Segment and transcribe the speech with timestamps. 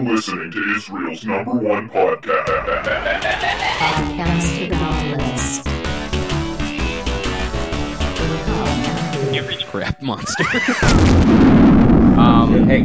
[0.00, 2.44] You're listening to Israel's number one podcast.
[3.78, 5.58] Podcast to the Nautilus.
[9.66, 10.44] crap monster.
[12.18, 12.84] Um, hey,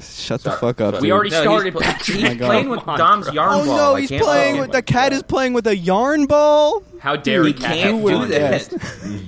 [0.00, 0.94] Shut the fuck up.
[0.94, 1.10] we dude.
[1.10, 1.72] already No, he's started.
[1.72, 2.16] pl- Patrick.
[2.18, 2.46] he's my God.
[2.46, 3.34] playing with Dom's bro.
[3.34, 3.76] yarn Oh ball.
[3.76, 6.84] no, I he's can't playing fucking- with the cat is playing with a yarn ball.
[7.00, 7.54] How dare He he?
[7.58, 8.28] Can't do fun?
[8.30, 8.72] that.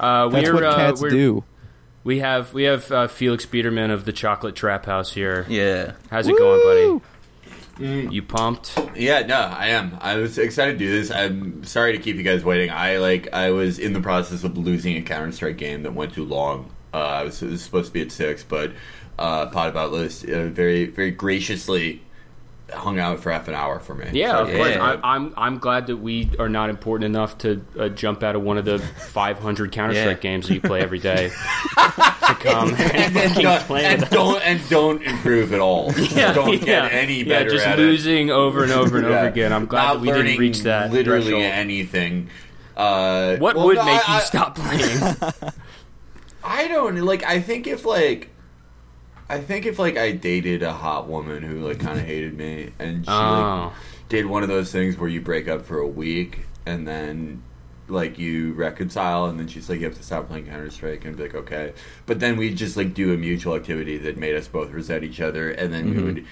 [0.00, 1.44] Uh, That's we're, what uh, cats we're- do.
[2.04, 5.46] We have we have uh, Felix Biederman of the Chocolate Trap House here.
[5.48, 5.92] Yeah.
[6.10, 7.00] How's it going, Woo!
[7.00, 7.02] buddy?
[7.78, 8.78] You pumped?
[8.94, 9.96] Yeah, no, I am.
[10.00, 11.10] I was excited to do this.
[11.10, 12.70] I'm sorry to keep you guys waiting.
[12.70, 16.12] I like I was in the process of losing a Counter Strike game that went
[16.12, 16.70] too long.
[16.92, 18.72] Uh, I was, it was supposed to be at six, but
[19.18, 22.02] uh, Pod About List uh, very very graciously
[22.74, 24.08] hung out for half an hour for me.
[24.12, 24.70] Yeah, So- of course.
[24.74, 24.98] Yeah.
[25.02, 28.42] I, I'm I'm glad that we are not important enough to uh, jump out of
[28.42, 30.30] one of the 500 Counter Strike Yeah.
[30.30, 31.28] games that you play every day
[31.76, 35.92] to come and, and, and, don't, play and don't and don't improve at all.
[36.12, 36.88] Yeah, don't get yeah.
[36.90, 39.10] any Yeah, better just at losing over and over and it.
[39.12, 39.52] over again.
[39.52, 41.42] I'm glad Not that we didn't reach that literally threshold.
[41.44, 42.28] anything.
[42.76, 45.52] Uh, What well, would no, make I- you I- stop playing?
[46.44, 47.22] I don't like.
[47.22, 48.30] I think if like,
[49.28, 52.72] I think if like I dated a hot woman who like kind of hated me,
[52.78, 53.72] and she like, oh,
[54.08, 57.42] did one of those things where you break up for a week and then
[57.88, 61.16] like you reconcile, and then she's like, you have to stop playing Counter Strike, and
[61.16, 61.72] be like, okay,
[62.06, 65.20] but then we just like do a mutual activity that made us both resent each
[65.20, 66.04] other, and then we mm-hmm.
[66.06, 66.26] would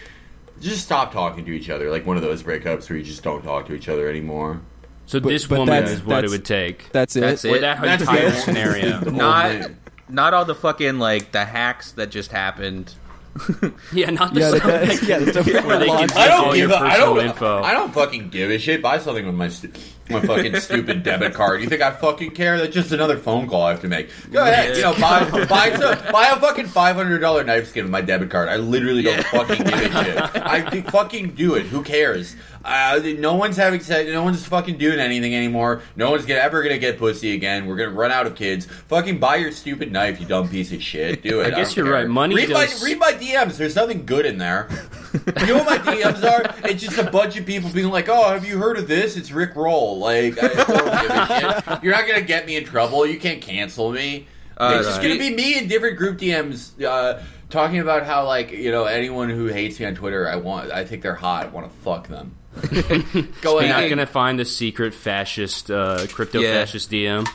[0.61, 3.43] just stop talking to each other, like one of those breakups where you just don't
[3.43, 4.61] talk to each other anymore.
[5.07, 6.91] so this but woman is what it would take.
[6.93, 7.21] That's it.
[7.21, 7.61] That's Or it.
[7.61, 8.35] that That's entire it.
[8.35, 9.01] scenario.
[9.11, 9.77] Not, Only-
[10.11, 12.95] not all the fucking like the hacks that just happened.
[13.93, 16.29] Yeah, not the Yeah, the, stuff that- yeah, the where they can launch- take I
[16.29, 17.63] don't give your a, I don't, info.
[17.63, 18.83] I don't fucking give a shit.
[18.83, 19.73] Buy something with my stu-
[20.11, 21.61] my fucking stupid debit card.
[21.63, 22.59] You think I fucking care?
[22.59, 24.11] That's just another phone call I have to make.
[24.31, 27.85] Go ahead, you know, buy buy some, buy a fucking five hundred dollar knife skin
[27.85, 28.49] with my debit card.
[28.49, 30.19] I literally don't fucking give a shit.
[30.43, 31.67] I do- fucking do it.
[31.67, 32.37] Who cares?
[32.63, 34.11] Uh, no one's having sex.
[34.11, 35.83] No one's fucking doing anything anymore.
[35.97, 37.67] No one's gonna, ever gonna get pussy again.
[37.67, 38.67] We're gonna run out of kids.
[38.67, 41.23] Fucking buy your stupid knife, you dumb piece of shit.
[41.23, 41.47] Do it.
[41.47, 41.95] I guess don't you're care.
[42.03, 42.09] right.
[42.09, 43.57] Money read does- my read my DMs.
[43.57, 44.69] There's nothing good in there.
[45.41, 46.55] You know what my DMs are?
[46.69, 49.17] It's just a bunch of people being like, "Oh, have you heard of this?
[49.17, 51.83] It's Rick Roll." Like, I don't give a shit.
[51.83, 53.05] You're not gonna get me in trouble.
[53.07, 54.27] You can't cancel me.
[54.57, 58.53] Uh, it's just gonna be me in different group DMs uh, talking about how, like,
[58.53, 61.47] you know, anyone who hates me on Twitter, I want, I think they're hot.
[61.47, 62.37] I want to fuck them.
[63.43, 66.53] Go You're not gonna find the secret fascist, uh, crypto Yeah.
[66.53, 67.27] fascist DM.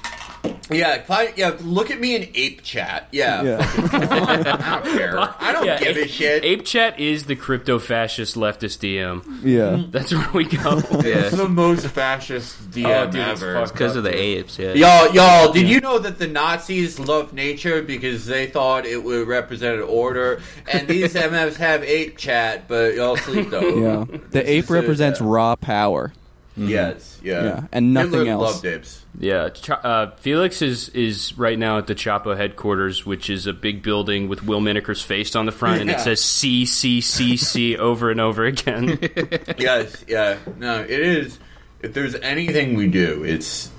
[0.70, 1.56] Yeah, find, yeah.
[1.62, 3.08] Look at me in ape chat.
[3.12, 3.66] Yeah, Yeah.
[3.66, 4.30] fucking come on.
[4.48, 5.20] I don't care.
[5.40, 6.44] I don't Yeah, give a Ape- shit.
[6.44, 9.24] Ape chat is the crypto fascist leftist DM.
[9.44, 9.84] yeah.
[9.92, 10.82] That's where we go.
[11.04, 11.30] Yeah.
[11.30, 13.54] the most fascist Oh, DM dude, ever.
[13.56, 14.74] fucked Because of the apes, yeah.
[14.74, 19.28] Y'all, y'all, did you know that the Nazis loved nature because they thought it would
[19.28, 20.42] represent order?
[20.72, 24.06] And these MFs have ape chat, but y'all sleep though.
[24.10, 24.18] Yeah.
[24.32, 25.28] The ape represents yeah.
[25.30, 26.14] raw power.
[26.58, 28.54] Yes, yeah, Yeah, and nothing Hitler else.
[28.54, 29.06] Loved apes.
[29.20, 33.54] Yeah, Ch- uh, Felix is is right now at the Chapo headquarters, which is a
[33.54, 37.36] big building with Will Menaker's face on the front, and it says C C C
[37.38, 38.98] C over and over again.
[39.58, 41.40] Yes, yeah, no, it is.
[41.82, 43.70] If there's anything we do, it's.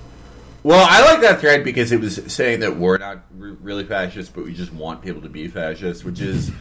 [0.63, 4.33] Well, I like that thread because it was saying that we're not re- really fascist,
[4.35, 6.51] but we just want people to be fascist, which is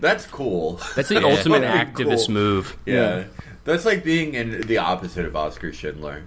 [0.00, 0.80] that's cool.
[0.96, 1.26] That's the Yeah.
[1.26, 2.34] ultimate activist cool.
[2.34, 2.76] move.
[2.86, 3.24] Yeah.
[3.64, 6.22] That's like being in the opposite of Oscar Schindler.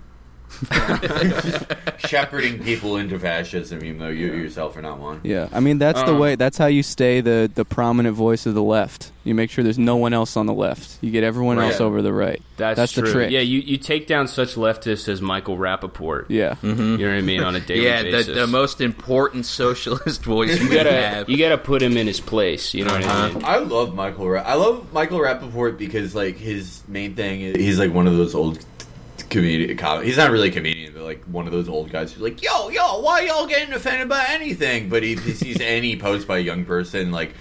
[0.71, 1.65] Just
[2.07, 5.21] shepherding people into fascism, even though you yourself are not one.
[5.23, 5.49] Yeah.
[5.51, 6.17] I mean, that's the Uh.
[6.17, 6.35] way.
[6.35, 9.11] That's how you stay the the prominent voice of the left.
[9.23, 10.97] You make sure there's no one else on the left.
[11.01, 11.71] You get everyone Right.
[11.71, 12.41] else over the right.
[12.55, 13.11] That's, That's the true.
[13.11, 13.31] trick.
[13.31, 16.25] Yeah, you, you take down such leftists as Michael Rappaport.
[16.29, 16.55] Yeah.
[16.63, 18.35] You know what I mean on a daily Yeah, the, basis.
[18.35, 21.29] the most important socialist voice you you gotta have.
[21.29, 22.73] you gotta put him in his place.
[22.73, 23.43] You know what I mean?
[23.43, 24.29] I love Michael.
[24.29, 28.15] Ra- I love Michael Rappaport because like his main thing is he's like one of
[28.15, 28.63] those old
[29.29, 29.77] comedian.
[29.77, 32.41] Com- he's not really a comedian, but like one of those old guys who's like,
[32.43, 36.38] "Yo, yo, why y'all getting offended by anything?" But he, he sees any post by
[36.38, 37.33] a young person like.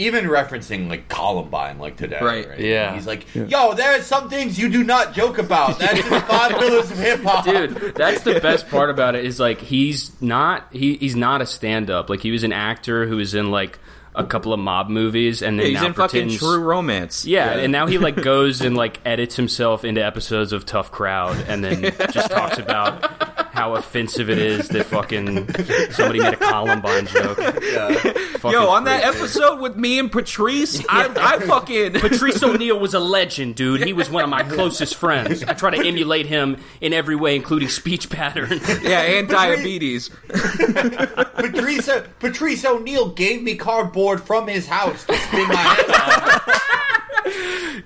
[0.00, 2.60] Even referencing like Columbine, like today, Right.
[2.60, 2.94] Yeah.
[2.94, 5.80] He's like, "Yo, there are some things you do not joke about.
[5.80, 9.24] That's in the five pillars of hip hop, Dude, that's the best part about it
[9.24, 12.08] is like he's not he, he's not a stand up.
[12.08, 13.80] Like he was an actor who was in like
[14.14, 17.24] a couple of mob movies and then He's now in fucking True Romance.
[17.24, 21.36] Yeah, and now he like goes and like edits himself into episodes of Tough Crowd,
[21.48, 21.82] and then
[22.12, 25.52] just talks about how offensive it is that fucking
[25.90, 27.38] somebody made a Columbine joke.
[27.38, 29.16] Fucking Yo, on that freak.
[29.16, 33.82] episode with me and Patrice, I, I fucking Patrice O'Neal was a legend, dude.
[33.82, 35.42] He was one of my closest friends.
[35.42, 38.60] I try to emulate him in every way, including speech pattern.
[38.80, 40.08] yeah, and diabetes.
[40.28, 46.77] Patrice, uh, Patrice O'Neal gave me cardboard from his house to spin my head on.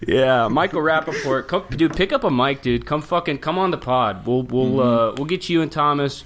[0.07, 2.87] Yeah, Michael Rappaport, come, dude, pick up a mic, dude.
[2.87, 4.27] Come fucking, come on the pod.
[4.27, 6.25] We'll we'll uh, we'll get you and Thomas.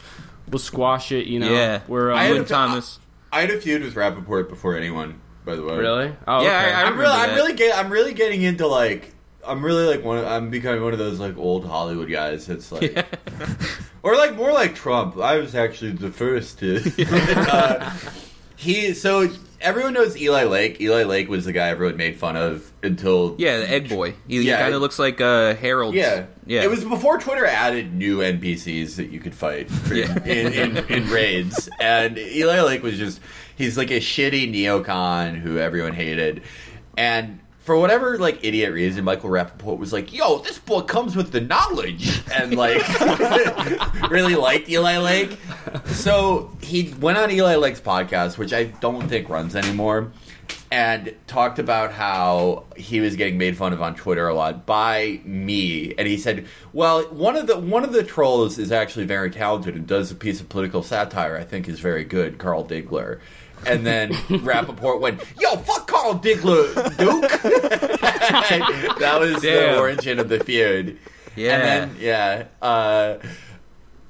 [0.49, 1.27] We'll squash it.
[1.27, 1.51] You know.
[1.51, 1.83] Yeah.
[1.89, 2.99] we're uh, I You had a- Thomas.
[3.33, 5.77] I had a feud with Rappaport before anyone, by the way.
[5.77, 6.13] really.
[6.27, 6.73] Oh, Yeah, okay.
[6.73, 9.13] I- I I'm really, remember I'm really, get, I'm really getting into like,
[9.45, 10.19] I'm really like one.
[10.19, 12.49] Of, I'm becoming one of those like old Hollywood guys.
[12.49, 13.07] It's like,
[14.03, 15.19] or like more like Trump.
[15.19, 16.81] I was actually the first to.
[17.51, 17.93] uh,
[18.57, 19.29] he so
[19.67, 20.81] everyone knows Eli Lake.
[20.81, 24.15] Eli Lake was the guy everyone made fun of until Yeah, the egg boy.
[24.29, 24.61] He, Yeah.
[24.61, 25.95] kind of looks like uh, Harold.
[25.95, 26.63] Yeah, yeah.
[26.63, 31.11] It was before Twitter added new NPCs that you could fight in, in, in, in
[31.11, 36.43] raids, and Eli Lake was just—he's like a shitty neocon who everyone hated,
[36.97, 41.33] and for whatever like idiot reason, Michael Rappaport was like, "Yo, this book comes with
[41.33, 42.81] the knowledge," and like
[44.11, 45.37] really liked Eli Lake.
[45.87, 50.13] So he went on Eli Lake's podcast, which I don't think runs anymore,
[50.71, 55.21] and talked about how he was getting made fun of on Twitter a lot by
[55.25, 55.93] me.
[55.99, 59.75] And he said, "Well, one of the one of the trolls is actually very talented
[59.75, 63.19] and does a piece of political satire I think is very good, Carl Diggler."
[63.65, 67.31] And then Rappaport went, "Yo, fuck Carl Diggler, Duke."
[69.01, 70.99] that was the origin of the feud.
[71.35, 71.55] Yeah.
[71.55, 73.17] And then yeah, uh,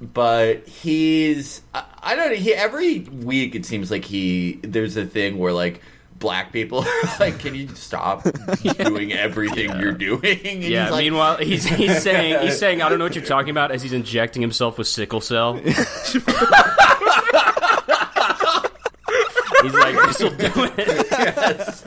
[0.01, 2.35] but he's I, I don't know.
[2.35, 5.81] He every week it seems like he there's a thing where like
[6.19, 8.23] black people are like, can you stop
[8.77, 10.39] doing everything you're doing?
[10.45, 10.83] And Yeah.
[10.85, 13.71] he's like, meanwhile, he's he's saying he's saying I don't know what you're talking about
[13.71, 15.59] as he's injecting himself with sickle cell.
[19.61, 21.07] He's like, this will do it.
[21.11, 21.83] yes,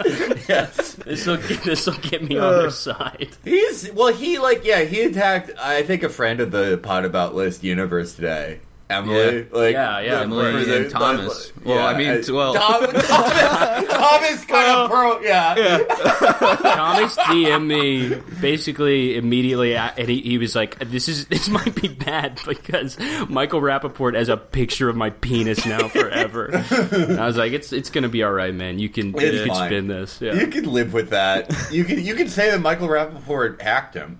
[0.49, 0.94] yes.
[0.94, 3.31] This will get this will get me on their side.
[3.44, 5.50] He's well, he like yeah, he attacked.
[5.58, 8.61] I think a friend of the pod about list universe today.
[8.90, 9.44] Emily, Yeah.
[9.52, 11.52] like Yeah, yeah, for Emily the- and Thomas.
[11.64, 15.54] Well, I mean, uh, well- Tom- Thomas, Thomas kind of pro, yeah.
[16.28, 21.88] Thomas DM me basically immediately, and he, he was like, "This is this might be
[21.88, 22.98] bad because
[23.28, 27.72] Michael Rappaport has a picture of my penis now forever." and I was like, "It's
[27.72, 28.78] it's gonna be all right, man.
[28.78, 31.52] You can It's you can spin this." Yeah, You can live with that.
[31.70, 34.19] You can you can say that Michael Rappaport hacked him.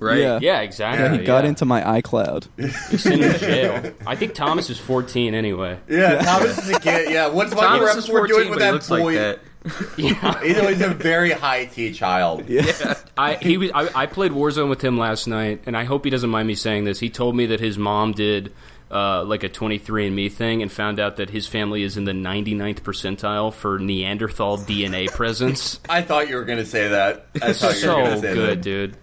[0.00, 0.18] Right?
[0.18, 0.38] Yeah.
[0.40, 1.04] yeah, exactly.
[1.04, 1.50] Yeah, he got yeah.
[1.50, 2.48] into my iCloud.
[2.90, 3.92] He's in jail.
[4.06, 5.78] I think Thomas is 14 anyway.
[5.88, 7.10] Yeah, Thomas is a kid.
[7.10, 9.04] Yeah, what's Michael Thomas is Rappaport 14, doing with he that looks boy?
[9.04, 9.38] like that.
[9.98, 12.48] Yeah, He's always a very high T child.
[12.48, 13.70] Yeah, I he was.
[13.74, 16.54] I, I played Warzone with him last night, and I hope he doesn't mind me
[16.54, 17.00] saying this.
[17.00, 18.52] He told me that his mom did.
[18.90, 22.80] Uh, like a 23andMe thing, and found out that his family is in the 99th
[22.80, 25.78] percentile for Neanderthal DNA presence.
[25.90, 27.26] I thought you were going to say that.
[27.34, 28.62] I thought you were so going to say good, that.
[28.62, 28.96] dude.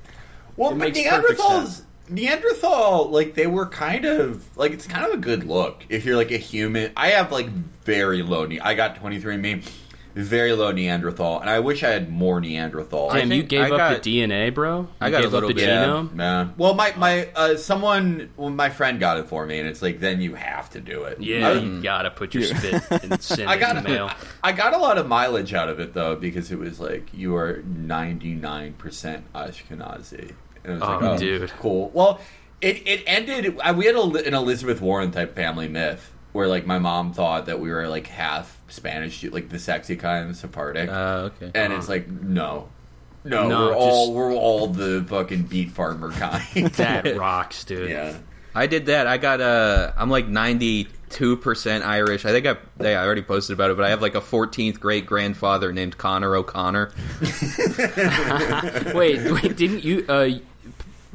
[0.58, 5.06] Well, It but makes perfect Neanderthals, Neanderthal, like they were kind of like it's kind
[5.06, 6.92] of a good look if you're like a human.
[6.96, 7.48] I have like
[7.84, 8.46] very low.
[8.46, 9.68] Ne- I got 23andMe,
[10.14, 13.10] very low Neanderthal, and I wish I had more Neanderthal.
[13.12, 14.82] Damn, you gave I up got- the DNA, bro.
[14.82, 15.68] You I got a gave little up the bit.
[15.68, 16.14] yeah, genome.
[16.14, 16.54] man.
[16.58, 20.00] Well, my my uh, someone, well, my friend got it for me, and it's like
[20.00, 21.20] then you have to do it.
[21.20, 24.12] Yeah, I, you gotta put your spit and send I got in the mail.
[24.44, 27.36] I got a lot of mileage out of it though because it was like you
[27.36, 30.34] are 99 percent Ashkenazi.
[30.68, 31.52] And I was Oh, like, dude.
[31.60, 31.92] cool.
[31.94, 32.20] Well,
[32.62, 33.58] it it ended.
[33.76, 37.60] We had a, an Elizabeth Warren type family myth where like my mom thought that
[37.60, 41.52] we were like half Spanish, like the sexy kind, Sephardic, Uh, okay.
[41.56, 42.70] and it's like no.
[43.24, 46.68] No, No, we're all we're all the fucking beat farmer kind.
[46.76, 47.90] That rocks, dude.
[47.90, 48.18] yeah.
[48.54, 49.08] I did that.
[49.08, 50.88] I got uh I'm like 92%
[51.84, 52.24] Irish.
[52.26, 54.80] I think I yeah, I already posted about it, but I have like a 14th
[54.80, 56.92] great grandfather named Connor O'Connor.
[58.94, 60.06] wait, wait, didn't you?
[60.08, 60.30] Uh,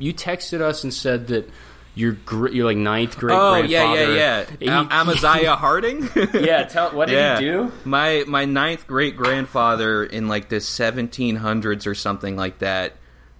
[0.00, 1.49] you texted us and said that
[1.95, 4.14] your gr- your like ninth grade Oh grandfather.
[4.14, 4.80] yeah, yeah, yeah.
[4.80, 6.09] Am- Amaziah Harding.
[6.35, 7.38] yeah, tell what did yeah.
[7.38, 7.73] he do?
[7.85, 12.95] My my ninth great grandfather in like the 1700s or something like that.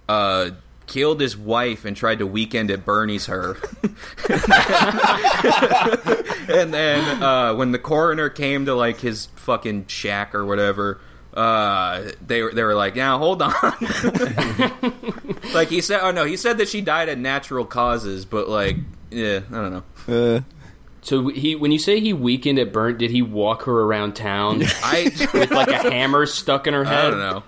[0.07, 0.51] Uh,
[0.87, 3.51] killed his wife and tried to weekend at Bernie's her.
[6.53, 10.99] and then uh, when the coroner came to like his fucking shack or whatever,
[11.33, 13.53] uh, they were they were like, "Now hold on."
[15.53, 18.77] like he said, oh no, he said that she died of natural causes, but like,
[19.09, 20.35] yeah, I don't know.
[20.37, 20.41] Uh,
[21.03, 24.61] So he, when you say he weakened at Burnt, did he walk her around town
[24.83, 27.05] I with like a hammer stuck in her head?
[27.05, 27.43] I don't know.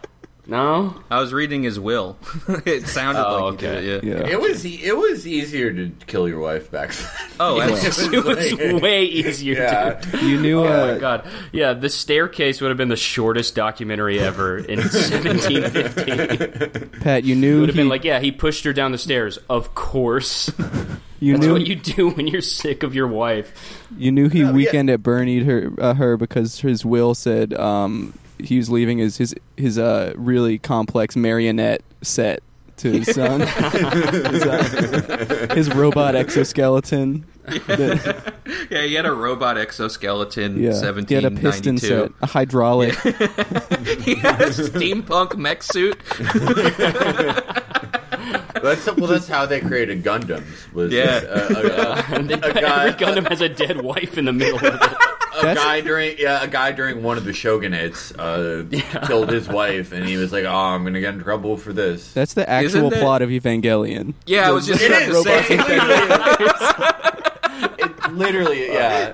[0.46, 0.94] No.
[1.10, 2.18] I was reading his will.
[2.66, 3.82] it sounded Oh, like he okay.
[3.82, 4.04] did it.
[4.04, 4.14] Yeah.
[4.20, 4.28] yeah.
[4.34, 7.08] It was it was easier to kill your wife back then.
[7.40, 8.32] Oh, It was, absolutely.
[8.50, 10.02] it was like- way easier, Yeah.
[10.02, 10.22] dude.
[10.22, 10.60] You knew.
[10.60, 11.28] Oh Uh, my god!
[11.54, 14.80] Yeah, the staircase would have been the shortest documentary ever in
[15.58, 17.00] 1750.
[17.00, 18.98] Pat, you It knew would have he, been like, yeah, he pushed her down the
[18.98, 19.38] stairs.
[19.50, 20.52] Of course,
[21.20, 23.86] you that's knew what you do when you're sick of your wife.
[23.98, 24.52] you knew he No, yeah.
[24.54, 29.18] weekend at Bernie'd her uh, her because his will said um, he was leaving his
[29.18, 32.42] his his uh really complex marionette set
[32.78, 33.40] to his son.
[34.22, 37.24] his, uh, his robot exoskeleton.
[37.46, 38.34] that-
[38.70, 40.62] Yeah, he had a robot exoskeleton.
[40.62, 40.72] yeah,
[41.08, 41.88] he had a piston 1792.
[41.88, 42.96] set, a hydraulic.
[44.02, 45.98] he had a steampunk mech suit.
[48.64, 49.08] That's well.
[49.08, 50.72] That's how they created Gundams.
[50.74, 51.22] Was Yeah.
[51.28, 54.58] uh, a, a, And a guy, every Gundam has a dead wife in the middle
[54.58, 54.82] of it.
[55.36, 58.64] A guy during yeah, a guy during one of the shogunates uh,
[59.08, 62.14] killed his wife, and he was like, "Oh, I'm gonna get in trouble for this."
[62.14, 64.14] That's the actual Isn't plot of Evangelion.
[64.26, 67.00] Yeah, it was just It about is.
[67.80, 69.14] It literally, yeah.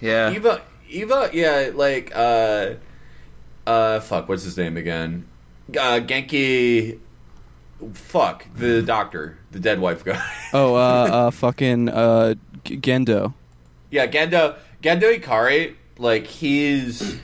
[0.00, 0.32] Yeah.
[0.32, 2.74] Eva, Eva, yeah, like, uh,
[3.66, 5.26] uh, fuck, what's his name again?
[5.70, 6.98] Uh, Genki,
[7.92, 10.20] fuck, the doctor, the dead wife guy.
[10.52, 13.34] Oh, uh, uh, fucking uh, G- Gendo.
[13.90, 17.20] yeah, Gendo, Gendo Ikari, like, he's,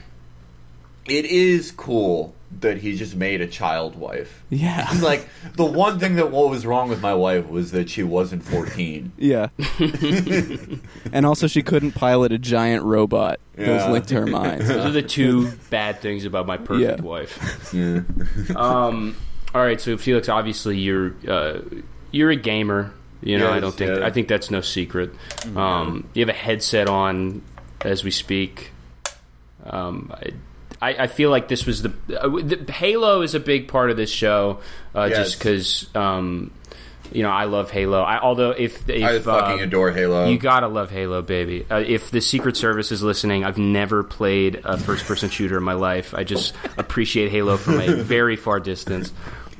[1.05, 4.41] it is cool that he just made a child wife.
[4.49, 8.03] Yeah, Like, the one thing that what was wrong with my wife was that she
[8.03, 9.11] wasn't 14.
[9.17, 9.47] yeah.
[11.11, 13.91] and also, she couldn't pilot a giant robot that was Yeah.
[13.91, 14.61] linked to her mind.
[14.61, 17.05] Those are the two bad things about my perfect Yeah.
[17.05, 17.69] wife.
[17.73, 18.01] Yeah.
[18.55, 19.17] Um,
[19.53, 21.59] all right, so Felix, obviously you're uh,
[22.11, 22.93] you're a gamer.
[23.21, 24.05] You know, I don't think yeah.
[24.05, 25.11] I think that's no secret.
[25.55, 27.41] Um, you have a headset on
[27.81, 28.71] as we speak.
[29.65, 30.13] Um,
[30.81, 33.97] I, I feel like this was the, uh, the Halo is a big part of
[33.97, 34.59] this show,
[34.95, 35.17] uh, Yes.
[35.17, 36.51] just because um,
[37.11, 38.01] you know I love Halo.
[38.03, 40.29] I, although if if I fucking uh, adore Halo.
[40.29, 41.65] you gotta love Halo, baby.
[41.69, 45.73] Uh, if the Secret Service is listening, I've never played a first-person shooter in my
[45.73, 46.13] life.
[46.13, 49.11] I just appreciate Halo from a very far distance.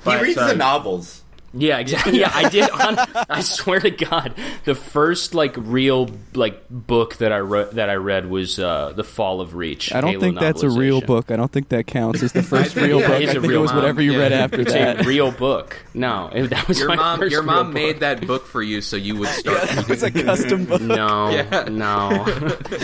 [0.05, 1.23] he reads the novels.
[1.53, 2.19] Yeah, exactly.
[2.19, 2.69] Yeah, I did.
[2.69, 2.97] On,
[3.29, 4.33] I swear to God,
[4.65, 9.03] the first like real like book that I wrote that I read was uh, the
[9.03, 9.93] Fall of Reach.
[9.93, 11.31] I don't Halo think that's a real book.
[11.31, 13.21] I don't think that counts as the first think real it book.
[13.21, 14.17] is I a think it was mom, whatever you yeah.
[14.19, 15.01] read after It's that.
[15.01, 15.77] a real book.
[15.93, 17.73] No, it- that was Your my mom, first your real mom book.
[17.73, 19.59] made that book for you so you would start.
[19.77, 20.81] it was a custom book.
[20.81, 21.65] No, Yeah.
[21.69, 22.25] no.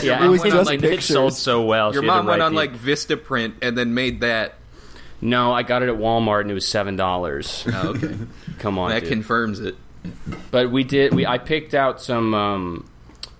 [0.01, 1.93] yeah, mom it was just on, like like, it sold so well.
[1.93, 4.55] Your she mom went on the- like Vistaprint and then made that.
[5.23, 7.65] No, I got it at Walmart and it was seven dollars.
[7.71, 8.13] Oh, okay,
[8.59, 9.09] Come on, that dude.
[9.09, 9.75] confirms it.
[10.51, 11.13] But we did.
[11.13, 12.89] We I picked out some um,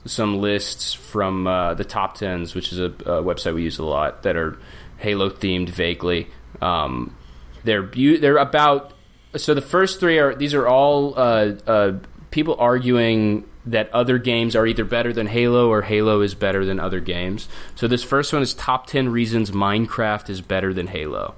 [0.06, 3.84] some lists from uh, the top tens, which is a, a website we use a
[3.84, 4.58] lot that are
[4.98, 6.30] Halo themed vaguely.
[6.62, 7.16] Um,
[7.66, 8.94] they're they're about.
[9.36, 12.00] So the first three are these are all uh, uh,
[12.32, 16.80] people arguing that other games are either better than Halo or Halo is better than
[16.80, 17.50] other games.
[17.75, 21.36] So this first one is top ten reasons Minecraft is better than Halo.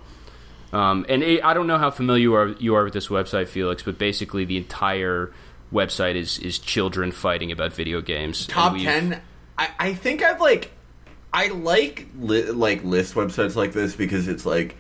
[0.76, 3.48] Um, and it, I don't know how familiar you are, you are with this website,
[3.48, 5.32] Felix, but basically the entire
[5.74, 8.46] website is is children fighting about video games.
[8.48, 9.22] Top ten.
[9.58, 10.72] I, I think I've like
[11.34, 14.76] I like li- like list websites like this because it's like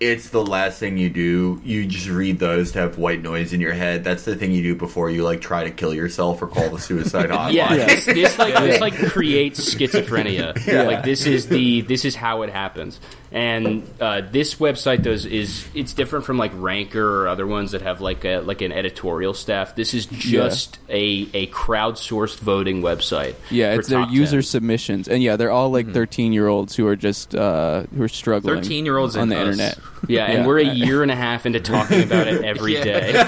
[0.00, 1.60] it's the last thing you do.
[1.64, 4.02] You just read those to have white noise in your head.
[4.04, 6.80] That's the thing you do before you like try to kill yourself or call the
[6.80, 7.52] suicide hotline.
[7.52, 7.86] Yeah, Yeah.
[7.86, 10.66] this, this like this like creates schizophrenia.
[10.66, 10.82] Yeah.
[10.82, 13.00] Like this is the this is how it happens.
[13.34, 17.82] And uh, this website does is it's different from like Ranker or other ones that
[17.82, 19.74] have like a like an editorial staff.
[19.74, 23.34] This is just a a crowdsourced voting website.
[23.50, 24.42] Yeah, it's their top user 10.
[24.44, 28.60] submissions, and yeah, they're all like thirteen-year-olds who are just uh, who are struggling.
[28.62, 29.40] 13-year-olds on the us.
[29.48, 29.78] internet.
[30.06, 30.46] Yeah, and Yeah.
[30.46, 32.84] we're a year and a half into talking about it every Yeah.
[32.84, 33.12] day.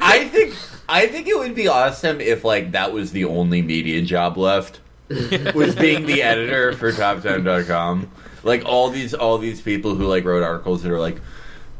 [0.00, 0.54] I think
[0.88, 4.78] I think it would be awesome if like that was the only media job left
[5.54, 8.08] was being the editor for top10.com.
[8.44, 11.18] Like all these all these people who like wrote articles that are like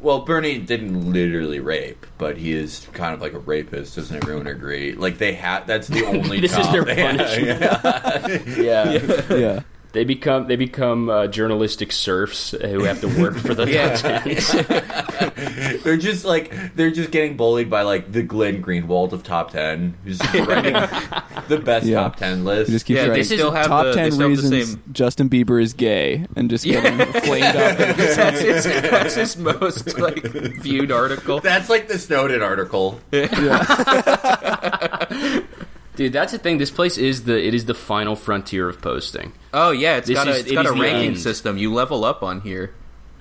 [0.01, 3.95] well, Bernie didn't literally rape, but he is kind of like a rapist.
[3.95, 4.95] Doesn't everyone agree?
[4.95, 5.65] Like they have.
[5.69, 6.41] That's the only.
[6.41, 7.17] This is their they have.
[7.17, 8.59] punishment.
[8.59, 9.37] yeah.
[9.37, 9.61] Yeah,
[9.93, 13.95] They become they become uh, journalistic serfs who have to work for the Yeah.
[13.95, 15.79] top ten.
[15.85, 19.95] they're just like they're just getting bullied by like the Glenn Greenwald of top ten,
[20.05, 20.75] who's writing
[21.49, 22.01] the best Yeah.
[22.03, 22.69] top ten list.
[22.69, 24.69] He just keeps Yeah, they writing still have top the- ten still have the reasons
[24.73, 27.79] same- Justin Bieber is gay, and just getting flamed up.
[27.79, 31.41] that's, his, that's his most like viewed article.
[31.41, 33.01] That's like the Snowden article.
[35.95, 36.57] Dude, that's the thing.
[36.57, 39.33] This place is the it is the final frontier of posting.
[39.53, 41.19] Oh yeah, it's This got a is- it's it got is a ranking end.
[41.21, 41.59] system.
[41.59, 42.73] You level up on here.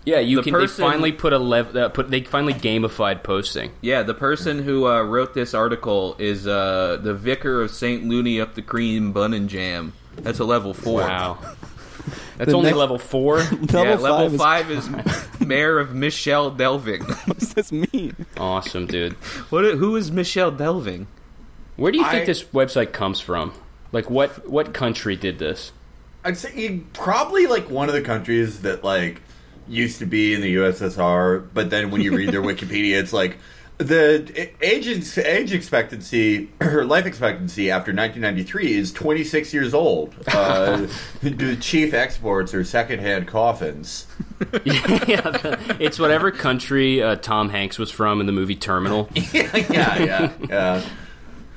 [0.06, 0.54] Yeah, you The can.
[0.54, 3.72] person- they finally put a lev- uh, put they finally gamified posting.
[3.82, 8.42] Yeah, the person who uh, wrote this article is uh, the vicar of Saint Looney
[8.42, 9.94] up the cream bun and jam.
[10.18, 11.02] That's a level four.
[11.02, 11.38] Wow,
[12.38, 13.40] that's The only next- level four.
[13.72, 17.04] Yeah, Level level five five is mayor of Michelle Delving.
[17.04, 18.26] What does this mean?
[18.38, 19.14] awesome, dude.
[19.52, 19.64] what?
[19.66, 21.08] Who is Michelle Delving?
[21.78, 23.54] Where do you think this website comes from?
[23.92, 25.72] Like, what what country did this?
[26.24, 29.22] I'd say probably like one of the countries that like
[29.72, 33.38] used to be in the USSR, but then when you read their Wikipedia, it's like
[33.78, 40.14] the age age expectancy or life expectancy after 1993 is 26 years old.
[40.28, 40.88] Uh,
[41.24, 44.06] the chief exports are secondhand coffins.
[44.66, 49.10] yeah, it's whatever country uh, Tom Hanks was from in the movie Terminal.
[49.14, 50.34] yeah, yeah, yeah.
[50.50, 50.84] yeah.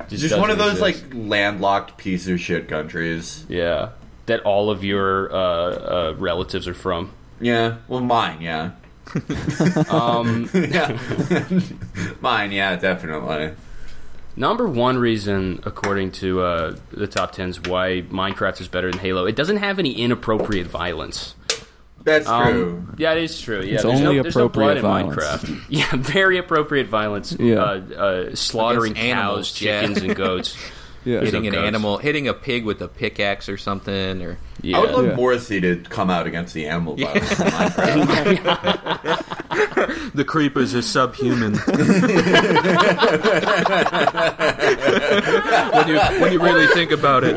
[0.08, 1.04] Just one of those exist.
[1.04, 3.44] like landlocked piece of shit countries.
[3.48, 3.90] yeah,
[4.26, 7.10] that all of your uh, uh, relatives are from.
[7.40, 8.70] Yeah, well, mine, yeah.
[9.90, 10.98] Um, yeah.
[12.20, 13.52] Mine, yeah, definitely.
[14.36, 19.26] Number one reason, according to uh, the top tens, why Minecraft is better than Halo,
[19.26, 21.34] it doesn't have any inappropriate violence.
[22.02, 22.86] That's Um, true.
[22.98, 23.60] yeah, it is true.
[23.62, 25.44] Yeah, It's there's only no, there's no blood appropriate in violence.
[25.46, 25.64] Minecraft.
[25.70, 27.36] Yeah, very appropriate violence.
[27.38, 27.54] Yeah.
[27.56, 29.80] Uh, uh, slaughtering Against animals, cows, yeah.
[29.80, 30.56] chickens, and goats.
[31.04, 31.20] Yeah.
[31.20, 34.78] Hitting an animal, hitting a pig with a pickaxe or something, or Yeah.
[34.78, 35.14] I would love Yeah.
[35.16, 37.46] Morrissey to come out against the animal violence in
[40.14, 41.54] the creepers are subhuman.
[45.74, 47.34] when you when you really think about it,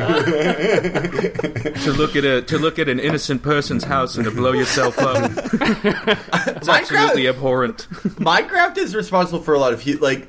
[1.82, 4.98] to look at a to look at an innocent person's house and to blow yourself
[4.98, 5.30] up,
[6.56, 7.86] it's absolutely abhorrent.
[8.18, 10.28] Minecraft is responsible for a lot of hu- like.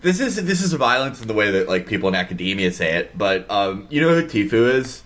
[0.00, 3.16] This is this is violence in the way that like people in academia say it,
[3.18, 5.02] but um, you know who Tfue is?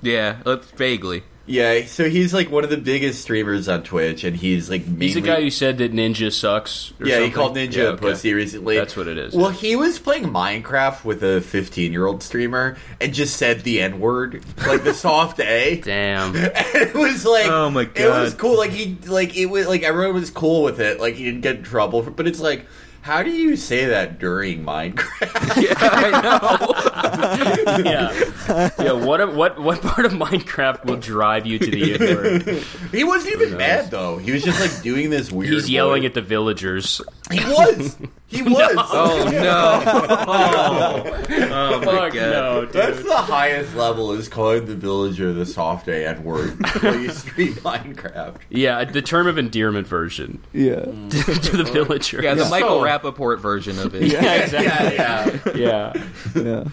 [0.00, 1.22] Yeah, uh, vaguely.
[1.44, 5.06] Yeah, so he's like one of the biggest streamers on Twitch, and he's like mainly,
[5.06, 6.92] He's the guy who said that Ninja sucks.
[7.00, 8.00] or yeah, he called Ninja Yeah, a okay.
[8.00, 8.76] pussy recently.
[8.76, 9.34] That's what it is.
[9.34, 13.80] Well, he was playing Minecraft with a 15 year old streamer and just said the
[13.82, 15.80] N word, like the soft A.
[15.84, 16.36] Damn.
[16.36, 18.56] And it was like, Oh my god, it was cool.
[18.56, 21.00] Like he, like it was like everyone was cool with it.
[21.00, 22.04] Like he didn't get in trouble.
[22.04, 22.66] For, but it's like,
[23.02, 25.10] how do you say that during Minecraft?
[25.62, 27.84] Yeah, I know.
[27.84, 28.70] yeah.
[28.78, 28.92] Yeah.
[28.92, 32.64] What what what part of Minecraft will drive you to the N word?
[32.90, 34.16] he wasn't even mad though.
[34.18, 35.52] He was just like doing this weird.
[35.52, 36.08] He's yelling voice.
[36.08, 37.00] at the villagers.
[37.32, 37.96] He was.
[38.26, 38.76] He was.
[38.92, 39.82] Oh no!
[41.54, 42.14] Oh, oh, my Fuck god!
[42.14, 42.72] no, dude.
[42.72, 47.08] That's the highest level is calling the villager the soft A N word while you
[47.08, 48.36] Minecraft.
[48.50, 50.76] Yeah, the term of endearment version Yeah.
[50.80, 52.22] to the villager.
[52.22, 52.50] Yeah, the Yeah.
[52.50, 54.04] Michael So- Rappaport version of it.
[54.12, 54.96] Yeah, exactly.
[54.96, 55.92] yeah.
[55.94, 56.42] Yeah.
[56.42, 56.64] Yeah.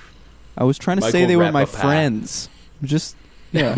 [0.58, 1.82] I was trying to say Michael they were my Rapapat.
[1.82, 2.50] friends.
[2.84, 3.16] Just
[3.52, 3.76] yeah.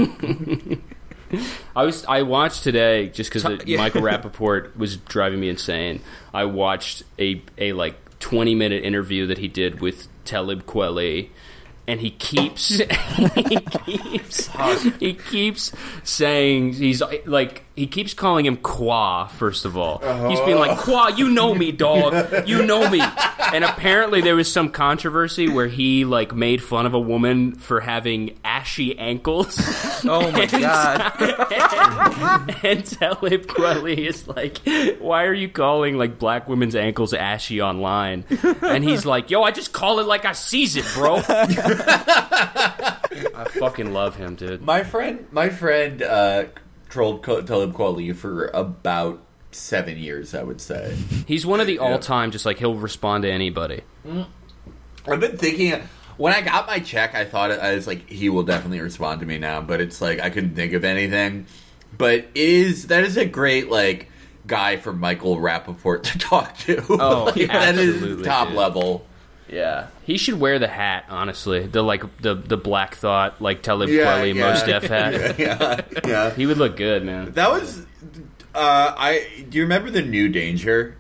[1.75, 3.77] I was I watched today just because Yeah.
[3.77, 6.01] Michael Rappaport was driving me insane.
[6.33, 11.29] I watched a a like twenty minute interview that he did with Talib Kweli,
[11.87, 12.69] and he keeps
[13.35, 14.49] he keeps
[14.99, 15.71] he keeps
[16.03, 19.27] saying he's like he keeps calling him Qua.
[19.27, 23.01] First of all, he's being like Qua, you know me, dog, you know me.
[23.53, 27.79] And apparently there was some controversy where he like made fun of a woman for
[27.79, 29.57] having ashy ankles.
[30.05, 31.13] Oh my god!
[32.63, 34.59] and Talib Kweli is like,
[34.99, 38.25] "Why are you calling like black women's ankles ashy online?"
[38.61, 41.21] And he's like, "Yo, I just call it like I sees it, bro."
[43.33, 44.61] I fucking love him, dude.
[44.61, 46.45] My friend, my friend, uh,
[46.91, 49.19] trolled Talib Kweli for about
[49.51, 50.35] seven years.
[50.35, 50.95] I would say.
[51.25, 53.81] He's one of the all-time, just like he'll respond to anybody.
[54.07, 54.27] Mm.
[55.07, 55.81] I've been thinking
[56.17, 59.25] when I got my check, I thought I was like, he will definitely respond to
[59.25, 59.61] me now.
[59.61, 61.47] But it's like I couldn't think of anything.
[61.97, 64.09] But is that is a great like
[64.45, 66.83] guy for Michael Rappaport to talk to.
[66.89, 68.57] Oh, Like, that is top dude.
[68.57, 69.05] level.
[69.51, 71.05] Yeah, he should wear the hat.
[71.09, 74.49] Honestly, the like the the black thought like Talib Yeah, Kweli yeah.
[74.49, 75.37] Mos Def hat.
[75.39, 76.29] yeah, yeah.
[76.31, 77.31] He would look good, man.
[77.33, 77.85] That was.
[78.55, 80.97] Uh, I do you remember the New Danger?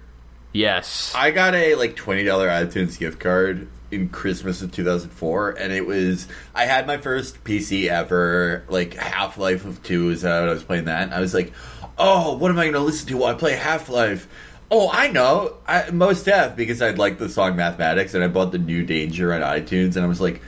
[0.53, 1.13] Yes.
[1.15, 5.51] I got a like twenty dollar iTunes gift card in Christmas of two thousand four,
[5.51, 8.63] and it was I had my first PC ever.
[8.67, 10.49] Like Half Life of Two was out.
[10.49, 11.53] I was playing that, and I was like,
[11.97, 14.27] "Oh, what am I going to listen to while I play Half Life?"
[14.73, 18.53] Oh, I know, I, Mos Def because I'd like the song Mathematics, and I bought
[18.53, 20.41] the New Danger on iTunes, and I was like.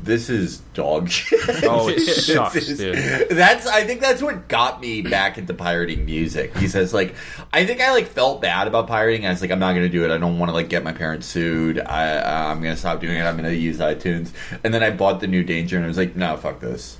[0.00, 1.40] This is dog shit.
[1.64, 3.30] Oh, it sucks, is- dude.
[3.30, 6.56] That's I think that's what got me back into pirating music.
[6.56, 7.16] He says like
[7.52, 9.26] I think I like felt bad about pirating.
[9.26, 10.12] I was like I'm not gonna do it.
[10.12, 11.80] I don't want to like get my parents sued.
[11.80, 13.22] I uh, I'm gonna stop doing it.
[13.24, 14.30] I'm gonna use iTunes.
[14.62, 16.96] And then I bought the new Danger and I was like no fuck this.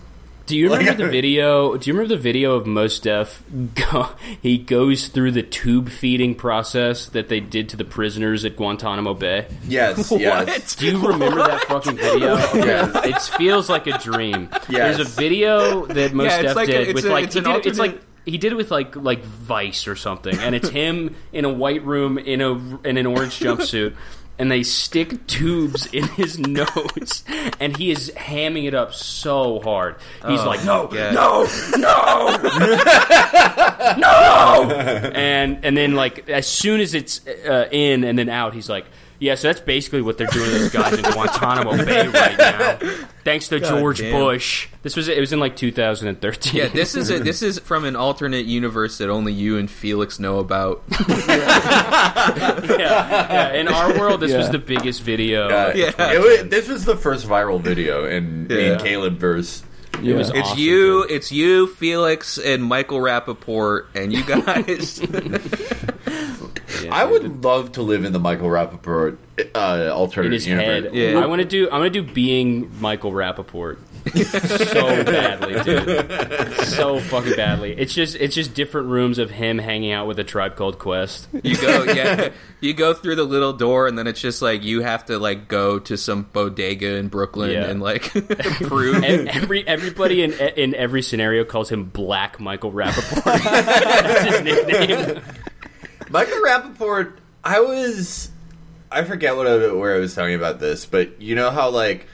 [0.49, 1.77] Do you remember Like- the video?
[1.77, 3.43] Do you remember the video of Mos Def?
[3.75, 4.09] Go,
[4.41, 9.15] he goes through the tube feeding process that they did to the prisoners at Guantanamo
[9.15, 9.47] Bay.
[9.67, 10.75] Yes, yes.
[10.77, 12.37] Do you remember that fucking video?
[12.37, 13.07] Yes.
[13.31, 14.49] It feels like a dream.
[14.69, 14.97] Yes.
[14.97, 17.39] There's a video that Most Yeah, Def like did it's with a- like it's he
[17.41, 20.55] an did it, it's like he did it with like like Vice or something, and
[20.55, 22.53] it's him in a white room in a
[22.87, 23.95] in an orange jumpsuit.
[24.39, 27.25] And they stick tubes in his nose,
[27.61, 29.97] and he is hamming it up so hard.
[30.27, 31.11] He's Oh, like, "No, yeah.
[31.11, 31.47] no,
[31.77, 32.37] no,
[33.97, 38.69] no!" And and then like as soon as it's uh, in and then out, he's
[38.69, 38.87] like.
[39.21, 42.79] Yeah, so that's basically what they're doing to those guys in Guantanamo Bay right now.
[43.29, 44.13] Thanks to George damn.
[44.13, 44.69] Bush.
[44.83, 46.55] This was it was in like 2013.
[46.55, 50.19] Yeah, this is a, this is from an alternate universe that only you and Felix
[50.19, 50.83] know about.
[51.09, 53.53] yeah, yeah.
[53.53, 55.49] In our world, this was the biggest video.
[55.75, 55.93] Yeah.
[55.99, 58.57] it was, this was the first viral video in, Yeah.
[58.73, 59.63] in Caleb verse.
[60.03, 60.17] Yeah.
[60.17, 61.11] was It's awesome, you, dude.
[61.11, 65.01] it's you, Felix, and Michael Rappaport, and you guys.
[66.85, 67.23] Yeah, I dude.
[67.23, 69.17] would love to live in the Michael Rappaport
[69.55, 70.85] uh, alternate in his universe.
[70.85, 70.95] head.
[70.95, 71.19] Yeah.
[71.19, 71.69] I want to do.
[71.71, 73.79] I want to do being Michael Rappaport
[74.15, 76.53] so badly, dude.
[76.67, 77.73] So fucking badly.
[77.79, 81.29] It's just it's just different rooms of him hanging out with a tribe called Quest.
[81.43, 82.31] you go, yeah,
[82.61, 85.49] you go through the little door, and then it's just like you have to like
[85.49, 87.67] go to some bodega in Brooklyn Yeah.
[87.67, 88.03] and like
[88.63, 89.03] prove.
[89.05, 93.25] And every everybody in in every scenario calls him Black Michael Rappaport.
[93.45, 95.23] That's his nickname.
[96.11, 97.13] Michael Rappaport,
[97.45, 98.31] I was,
[98.91, 102.07] I forget what I, where I was talking about this, but you know how like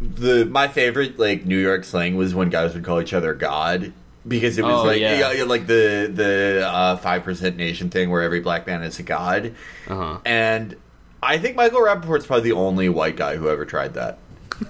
[0.00, 3.92] the my favorite like New York slang was when guys would call each other God
[4.26, 5.32] because it was Oh, like yeah.
[5.32, 9.54] yeah, like the the five percent nation thing where every black man is a god,
[9.88, 10.18] Uh-huh.
[10.24, 10.76] and
[11.22, 14.18] I think Michael Rappaport's probably the only white guy who ever tried that.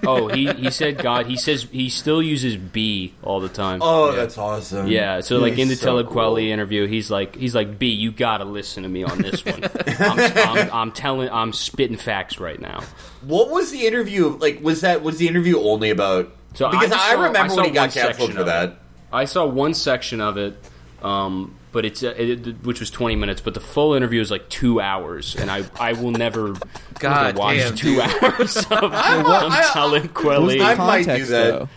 [0.05, 1.25] Oh, he he said God.
[1.25, 3.79] He says he still uses B all the time.
[3.81, 4.87] Oh, that's awesome.
[4.87, 7.87] Yeah, so like in the He's so Talib Kweli interview, he's like, he's like, B,
[7.87, 9.63] you gotta listen to me on this one.
[9.99, 12.81] I'm, I'm, I'm telling, I'm spitting facts right now.
[13.21, 14.61] What was the interview like?
[14.61, 16.31] Was that was the interview only about?
[16.53, 18.69] So because just I, saw- remember I when he got one canceled section for that.
[18.69, 18.75] it.
[19.11, 20.57] I saw one section of it,
[21.01, 24.49] um, but it's uh, it, which was 20 minutes, but the full interview is like
[24.49, 26.53] two hours, and I I will never
[26.99, 28.01] God watch damn, two dude.
[28.23, 30.61] hours of, of I- Talib What's Kweli.
[30.61, 31.51] I might do context, that.
[31.51, 31.69] though?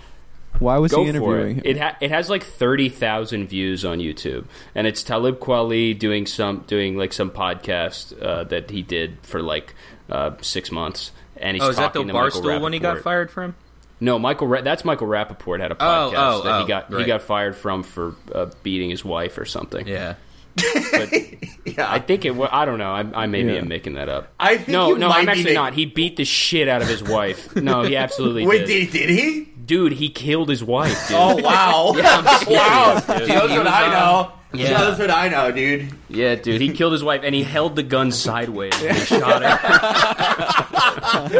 [0.58, 1.66] Why was Go he for interviewing it.
[1.66, 1.76] him?
[1.76, 6.26] It, ha- it has like thirty thousand views on YouTube, and it's Talib Kweli doing
[6.26, 9.74] some doing like some podcast uh, that he did for like
[10.08, 12.78] uh, six months, and he's Oh, is that the talking to Michael barstool when he
[12.78, 13.56] got fired from?
[14.02, 14.48] No, Michael.
[14.48, 17.22] Ra- that's Michael Rappaport had a Oh, podcast oh, that he oh, got he got
[17.22, 19.86] fired from for uh, beating his wife or something.
[19.86, 20.14] Yeah.
[20.56, 21.10] But
[21.64, 22.32] Yeah, I think it.
[22.34, 22.90] wa- I don't know.
[22.92, 23.58] I, I maybe Yeah.
[23.60, 24.28] am making that up.
[24.40, 25.74] I think no, you no, might I'm actually making- not.
[25.74, 27.54] He beat the shit out of his wife.
[27.56, 28.90] No, he absolutely Wait, did.
[28.90, 29.44] did, did he?
[29.64, 31.06] Dude, he killed his wife.
[31.08, 31.16] Dude.
[31.18, 31.92] Oh wow!
[31.96, 32.94] Yeah, I'm serious, wow!
[33.18, 33.28] dude.
[33.28, 34.32] Shows He what was I on- know.
[34.54, 34.78] Yeah.
[34.78, 35.90] Shows what I know, dude.
[36.08, 39.42] Yeah, dude, he killed his wife and he held the gun sideways and he shot
[39.42, 39.58] her.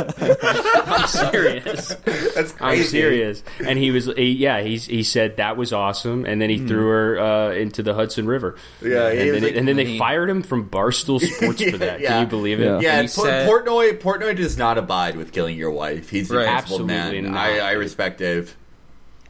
[0.87, 1.95] I'm serious.
[2.35, 2.57] That's crazy.
[2.61, 3.43] I'm serious.
[3.65, 6.87] And he was, he, yeah, he's he said that was awesome, and then he threw
[6.89, 8.57] her uh, into the Hudson River.
[8.81, 11.79] Yeah, he and then, like- and then they he- fired him from Barstool Sports for
[11.79, 12.01] that.
[12.01, 12.09] Yeah.
[12.11, 12.65] Can you believe it?
[12.65, 12.81] Yeah.
[12.81, 13.99] Yeah, He said- Portnoy.
[14.01, 16.09] Portnoy does not abide with killing your wife.
[16.11, 16.47] He's a Right.
[16.49, 17.33] principled Absolutely man.
[17.33, 17.41] not.
[17.41, 18.57] I, I respect Dave.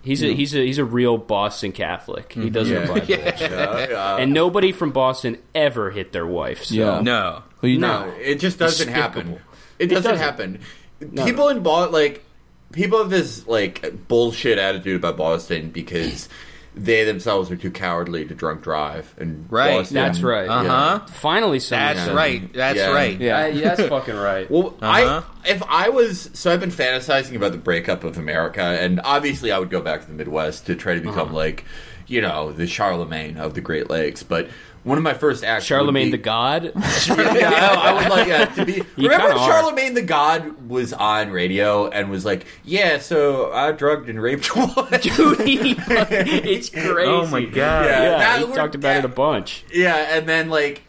[0.02, 2.32] He's a he's a he's a real Boston Catholic.
[2.32, 2.48] He mm-hmm.
[2.50, 2.82] doesn't Yeah.
[2.84, 3.50] abide by that shit.
[3.52, 4.16] Yeah, yeah.
[4.16, 6.64] And nobody from Boston ever hit their wife.
[6.64, 6.74] So.
[6.74, 7.00] Yeah.
[7.00, 7.42] No.
[7.60, 9.22] Well, you no, it just doesn't Despicable.
[9.22, 9.42] happen.
[9.78, 10.18] It doesn't, doesn't.
[10.18, 10.60] happen.
[11.00, 12.24] No, people in Boston, like
[12.72, 16.28] people have this like bullshit attitude about Boston because
[16.74, 19.14] they themselves are too cowardly to drunk drive.
[19.18, 19.78] And Right.
[19.78, 20.48] Boston, That's right.
[20.48, 21.00] Uh huh.
[21.06, 22.14] Finally, someone That's Yeah.
[22.14, 22.52] right.
[22.54, 22.92] That's Yeah.
[22.92, 23.20] right.
[23.20, 23.46] Yeah.
[23.48, 24.50] Yeah, that's fucking right.
[24.50, 25.22] Well, Uh-huh.
[25.44, 29.52] I if I was so I've been fantasizing about the breakup of America, and obviously
[29.52, 31.34] I would go back to the Midwest to try to become Uh-huh.
[31.36, 31.64] like,
[32.06, 34.22] you know, the Charlemagne of the Great Lakes.
[34.22, 34.48] But
[34.84, 36.64] one of my first acts, Charlemagne the would be, God.
[36.74, 38.82] yeah, I would like yeah, to be.
[38.96, 39.50] You remember kinda are.
[39.50, 44.50] Charlemagne the God was on radio and was like, "Yeah, so I drugged and raped
[44.50, 46.88] a woman." Dude, he it's crazy.
[47.12, 47.54] Oh my God.
[47.86, 48.02] Yeah.
[48.02, 49.64] Yeah, That he talked about it a bunch.
[49.72, 50.82] yeah, and then like,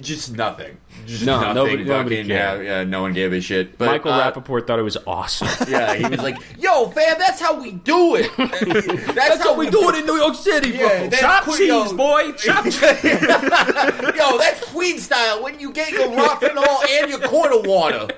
[0.00, 0.76] just nothing.
[1.24, 1.54] No, nothing.
[1.54, 3.76] nobody- nobody Fucking, yeah, yeah, no one gave a shit.
[3.78, 5.48] But, Michael uh, Rappaport thought it was awesome.
[5.68, 8.30] Yeah, he was like, "Yo, fam, that's how we do it.
[9.14, 11.96] That's, how, we do it in New York City, Yeah, That's chop que- cheese, yo,
[11.96, 12.32] boy.
[12.32, 12.74] Chop cheese.
[13.04, 18.08] Yo, that's Queen style when you get your All and your quarter water."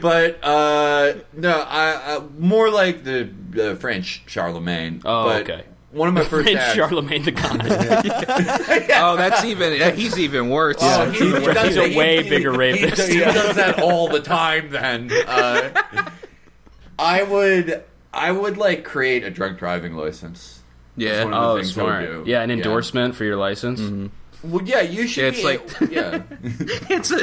[0.00, 3.30] but uh, no, I, I more like the
[3.60, 5.00] uh, French Charlemagne.
[5.04, 5.64] Oh, but okay.
[5.90, 6.74] One of my first Prince acts.
[6.74, 7.62] Charlemagne the God.
[9.00, 9.94] Oh, that's even.
[9.96, 10.76] He's even worse.
[10.80, 13.08] Oh, he's a- does he's a way he- bigger he- rapist.
[13.08, 14.70] He, he does that all the time.
[14.70, 16.10] Then uh,
[16.98, 20.60] I would, I would like create a drunk driving license.
[20.96, 21.24] yeah.
[21.24, 22.04] one of the Oh, things I would smart.
[22.04, 22.24] do.
[22.30, 22.56] Yeah, an Yeah.
[22.56, 24.10] endorsement for your license.
[24.44, 25.34] Well, yeah, you should.
[25.34, 26.22] It's be, like- yeah,
[26.88, 27.16] it's a,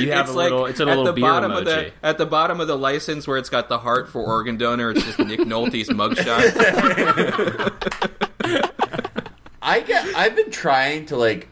[0.00, 0.64] You have it's a little.
[0.66, 1.58] It's a at the beer bottom emoji.
[1.58, 4.56] of the at the bottom of the license where it's got the heart for organ
[4.56, 4.92] donor.
[4.92, 6.40] It's just Nick Nolte's mugshot.
[9.62, 10.06] I get.
[10.16, 11.48] I've been trying to like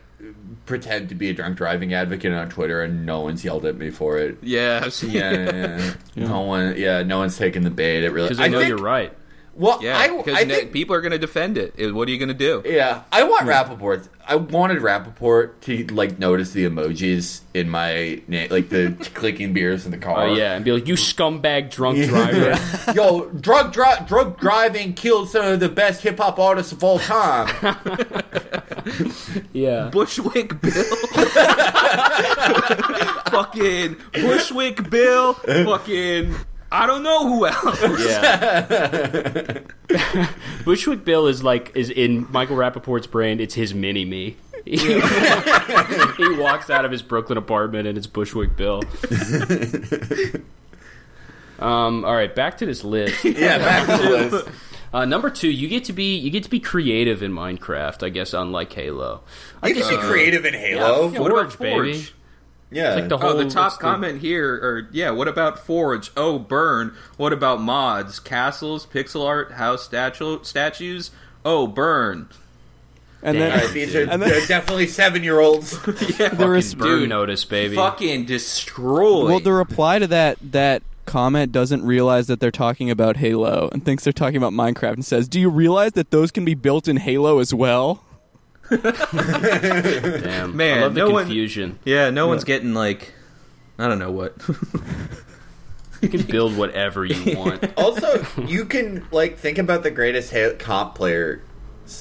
[0.67, 3.91] pretend to be a drunk driving advocate on Twitter, and no one's yelled at me
[3.91, 4.39] for it.
[4.43, 6.27] Yeah, I've seen- Yeah, yeah, yeah.
[6.29, 6.75] no one.
[6.77, 8.05] Yeah, no one's taking the bait.
[8.05, 8.29] It really.
[8.29, 9.13] Because I know think- you're right.
[9.59, 9.99] Well, yeah.
[9.99, 11.75] I, Because I think people are going to defend it.
[11.77, 12.63] It- What are you going to do?
[12.65, 13.49] Yeah, I want hmm.
[13.51, 14.09] Rappaport.
[14.27, 19.85] I wanted Rappaport to like notice the emojis in my name, like the clicking beers
[19.87, 20.27] in the car.
[20.27, 22.57] Oh yeah, and be like, "You scumbag drunk driver."
[22.95, 26.99] Yo, drug dri- drug driving killed some of the best hip hop artists of all
[26.99, 27.49] time.
[29.55, 29.89] yeah.
[29.91, 30.85] Bushwick Bill.
[33.31, 35.35] fucking Bushwick Bill.
[35.35, 36.35] Fucking.
[36.71, 37.81] I don't know who else.
[38.07, 39.61] Yeah.
[40.65, 43.41] Bushwick Bill is like is in Michael Rappaport's brain.
[43.41, 44.37] It's his mini me.
[44.67, 44.99] he
[46.39, 48.83] walks out of his Brooklyn apartment and it's Bushwick Bill.
[51.59, 52.05] um.
[52.05, 53.25] All right, back to this list.
[53.25, 54.49] yeah, back to the list.
[54.93, 58.03] Uh, number two, you get to be you get to be creative in Minecraft.
[58.03, 59.23] I guess unlike Halo.
[59.63, 61.11] I You guess can be creative in Halo.
[61.11, 62.07] Yeah, What about Forge, baby.
[62.71, 62.77] Forge?
[62.77, 66.11] Yeah, like the Oh, the top it's the- comment here, or yeah, what about Forge?
[66.17, 66.93] Oh, burn.
[67.17, 71.11] What about mods, castles, pixel art, house statu- statues?
[71.45, 72.29] Oh, burn.
[73.23, 73.49] And Damn.
[73.49, 75.77] then All right, these are And then- they're definitely seven year olds.
[76.21, 77.75] Yeah, the res- Burn Dude, notice, baby.
[77.75, 79.25] fucking destroy.
[79.25, 83.83] well, the reply to that that comment doesn't realize that they're talking about Halo and
[83.85, 86.87] thinks they're talking about Minecraft and says, "Do you realize that those can be built
[86.87, 88.05] in Halo as well?"
[88.71, 91.79] Damn, Man, I love the no one- confusion.
[91.85, 93.13] yeah, no one's getting like,
[93.79, 94.35] I don't know what.
[96.01, 97.73] You can build whatever you want.
[97.77, 101.41] also, you can like think about the greatest ha- comp players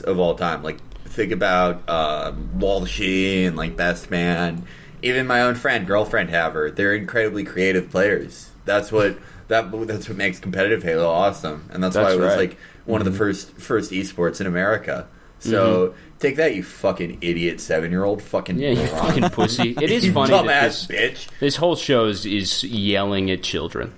[0.01, 0.61] of all time.
[0.61, 4.67] Like think about um, Walshy and like Best Man.
[5.01, 6.69] Even my own friend, girlfriend, Haver.
[6.69, 8.51] They're incredibly creative players.
[8.65, 12.37] That's what that that's what makes competitive Halo awesome, and that's, why it was right.
[12.37, 15.07] like one of the first first esports in America.
[15.39, 16.17] So mm-hmm.
[16.19, 19.75] take that, you fucking idiot seven year old fucking Yeah, you fucking pussy.
[19.81, 21.27] It is You funny that dumbass this, bitch.
[21.39, 23.93] this whole show is, is yelling at children.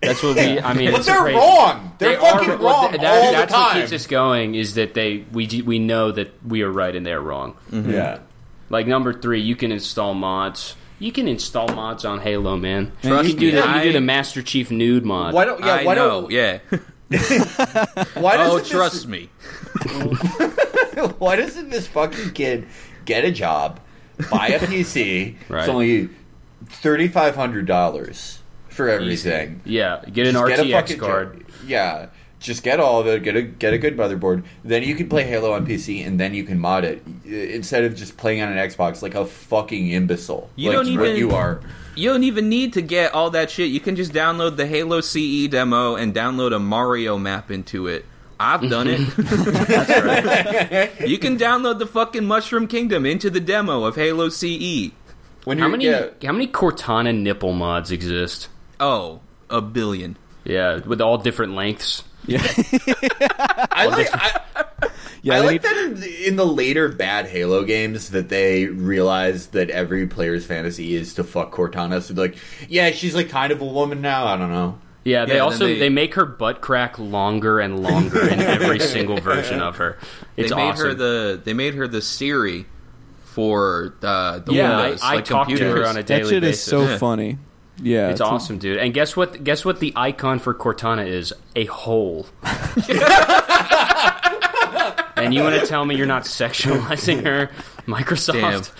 [0.00, 0.58] That's what we.
[0.58, 1.38] I mean, But it's they're crazy.
[1.38, 1.92] wrong.
[1.98, 3.62] They're They fucking are, well, wrong th- that- all the That's time.
[3.62, 4.56] what keeps us going.
[4.56, 7.56] Is that they we we know that we are right and they're wrong.
[7.70, 7.90] Mm-hmm.
[7.92, 8.18] Yeah.
[8.68, 10.74] Like number three, you can install mods.
[10.98, 12.90] You can install mods on Halo, man.
[13.02, 15.34] Trust you can do me, the, you I- do the Master Chief nude mod.
[15.34, 15.74] Why don't yeah?
[15.74, 16.58] I why know, don't yeah.
[18.14, 19.28] why oh, doesn't trust me.
[21.18, 22.66] why doesn't this fucking kid
[23.04, 23.80] get a job,
[24.30, 25.36] buy a PC?
[25.48, 25.60] Right.
[25.60, 26.08] It's only
[26.66, 29.60] thirty five hundred dollars for everything.
[29.64, 31.44] Yeah, get an Just get RTX fucking card.
[31.66, 32.06] Yeah.
[32.40, 33.22] Just get all of it.
[33.22, 34.42] Get a get a good motherboard.
[34.64, 37.94] Then you can play Halo on PC, and then you can mod it instead of
[37.94, 40.50] just playing on an Xbox like a fucking imbecile.
[40.56, 41.60] You like don't even- you are.
[41.94, 43.70] You don't even need to get all that shit.
[43.70, 48.06] You can just download the Halo CE demo and download a Mario map into it.
[48.42, 49.00] I've done it.
[51.08, 54.90] You can download the fucking Mushroom Kingdom into the demo of Halo CE.
[55.44, 56.08] When How many yeah.
[56.24, 58.48] how many Cortana nipple mods exist?
[58.78, 60.16] Oh, a billion.
[60.44, 62.04] Yeah, with all different lengths.
[62.26, 62.40] Yeah,
[63.72, 64.08] I like.
[64.12, 64.40] I,
[65.22, 65.34] yeah.
[65.34, 69.48] I like need- that in the, in the later bad Halo games that they realize
[69.48, 72.00] that every player's fantasy is to fuck Cortana.
[72.02, 72.36] So they're like,
[72.68, 74.26] yeah, she's like kind of a woman now.
[74.26, 74.78] I don't know.
[75.04, 78.78] Yeah, they Yeah, also they- they, make her butt crack longer and longer in every
[78.78, 79.98] single version of her.
[80.36, 80.86] It's they made awesome.
[80.88, 82.66] her the they made her the Siri
[83.24, 85.00] for uh, the yeah, Windows.
[85.02, 86.58] I, I like talk to her on a that shit basis.
[86.60, 86.98] is so Yeah.
[86.98, 87.38] funny.
[87.82, 88.76] Yeah, It's awesome, dude.
[88.76, 89.42] And guess what?
[89.42, 89.80] Guess what?
[89.80, 92.26] The icon for Cortana is a hole.
[95.16, 97.50] and you want to tell me you're not sexualizing her,
[97.86, 98.70] Microsoft?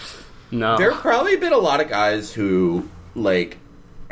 [0.51, 0.77] No.
[0.77, 3.59] There have probably been a lot of guys who, like,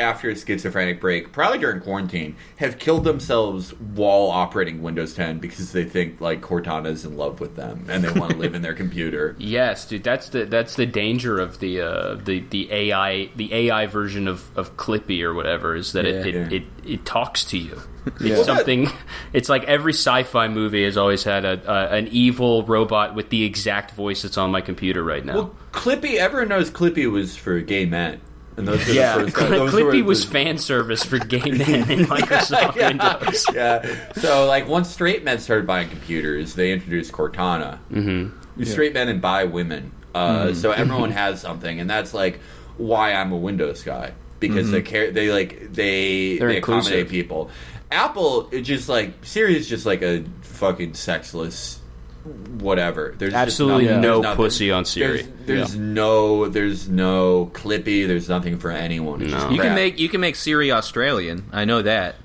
[0.00, 5.72] after a schizophrenic break, probably during quarantine, have killed themselves while operating Windows 10 because
[5.72, 8.74] they think like Cortana's in love with them and they want to live in their
[8.74, 9.36] computer.
[9.50, 10.02] Yes, dude.
[10.04, 14.56] That's the that's the danger of the uh, the the AI the AI version of,
[14.56, 16.42] of Clippy or whatever is that it, Yeah.
[16.42, 17.80] it, it it talks to you.
[18.06, 18.42] It's Yeah.
[18.44, 18.88] something.
[19.34, 23.90] It's like every sci-fi movie has always had a, an evil robot with the exact
[23.92, 25.34] voice that's on my computer right now.
[25.34, 28.20] Well, Clippy, everyone knows Clippy was for a gay men.
[28.56, 31.18] And those were yeah, the first, Cl- those were Clippy the- was fan service for
[31.34, 33.46] gay men in Microsoft Windows.
[33.54, 34.12] yeah.
[34.14, 37.78] So, like, once straight men started buying computers, they introduced Cortana.
[37.92, 38.62] Mm-hmm.
[38.64, 39.92] Straight men and buy women.
[40.14, 40.54] Uh, Mm-hmm.
[40.54, 42.40] So everyone has something, and that's like
[42.76, 45.10] why I'm a Windows guy because they care.
[45.12, 46.38] They like they Mm-hmm.
[46.40, 46.92] They're they inclusive.
[46.92, 47.50] accommodate people.
[47.92, 51.79] Apple, it just like Siri is just like a fucking sexless
[52.24, 53.14] whatever.
[53.18, 54.36] There's Absolutely nothing- no there's nothing.
[54.36, 55.22] pussy on Siri.
[55.22, 58.06] There's, there's no there's no Clippy.
[58.06, 59.20] There's nothing for anyone.
[59.20, 59.26] No.
[59.26, 61.44] just You can make you can make Siri Australian.
[61.52, 62.16] I know that.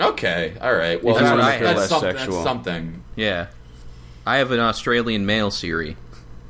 [0.00, 1.02] Okay, all right.
[1.02, 2.34] Well, If that's, wanna that's, make less something, sexual.
[2.36, 3.02] that's something.
[3.16, 3.48] Yeah,
[4.24, 5.96] I have an Australian male Siri.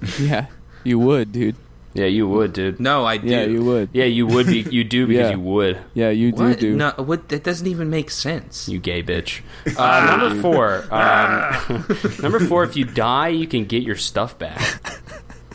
[0.21, 0.47] Yeah,
[0.85, 1.57] you would, dude.
[1.99, 2.79] Yeah, you would, dude.
[2.81, 3.29] No, I do.
[3.29, 3.91] Yeah, you would.
[3.93, 4.61] Yeah, you would be.
[4.63, 5.37] You do because Yeah.
[5.37, 5.79] you would.
[5.95, 6.59] Yeah, you do What?
[6.61, 6.77] do.
[6.77, 7.29] No, what?
[7.29, 8.69] That doesn't even make sense.
[8.69, 9.41] You gay bitch.
[9.77, 10.85] Uh, number four.
[10.95, 11.87] Um,
[12.23, 12.65] number four.
[12.65, 14.61] If you die, you can get your stuff back.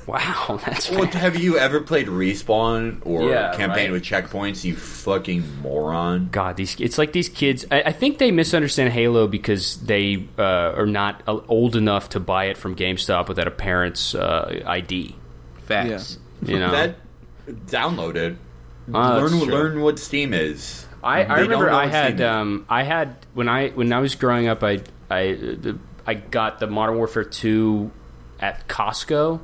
[0.06, 3.92] Wow, that's Well, fa- have you ever played Respawn or Yeah, Campaign right.
[3.94, 4.66] with Checkpoints?
[4.66, 6.28] You fucking moron.
[6.30, 6.58] God.
[6.58, 7.66] These it's like these kids.
[7.72, 12.20] I, I think they misunderstand Halo because they uh, are not uh, old enough to
[12.20, 15.16] buy it from GameStop without a parent's uh, ID.
[15.66, 16.20] Facts.
[16.46, 16.72] You know.
[16.72, 16.98] That
[17.48, 18.38] download it.
[18.94, 20.86] Uh, learn learn what Steam is.
[21.04, 24.64] I, I remember I had um, I had when I when I was growing up
[24.64, 27.92] I I the, I got the Modern Warfare two
[28.40, 29.42] at Costco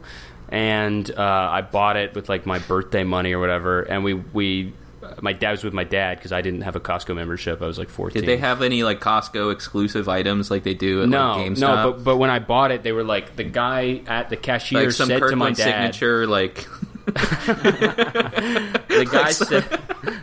[0.49, 4.73] and uh, I bought it with like my birthday money or whatever and we we
[5.22, 7.78] my dad was with my dad because I didn't have a Costco membership I was
[7.78, 8.22] like fourteen.
[8.22, 11.60] Did they have any like Costco exclusive items like they do at no like, GameStop?
[11.60, 14.84] no but but when I bought it they were like the guy at the cashier
[14.84, 16.67] like some said to my dad signature, like
[17.10, 19.63] the guy said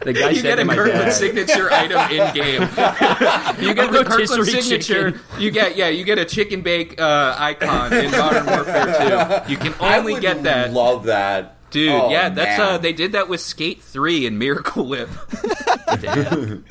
[0.05, 2.63] the guy you said get to a my Kirkland dad signature item in game.
[3.67, 5.11] you get A the Kirkland signature.
[5.13, 5.21] chicken.
[5.39, 9.51] You get yeah, you get a chicken bake uh, icon in Modern Warfare 2.
[9.51, 10.73] You can I only would get that.
[10.73, 12.75] Love that, Dude, Oh, yeah, that's man.
[12.75, 15.09] uh they did that with Skate 3 and Miracle Whip.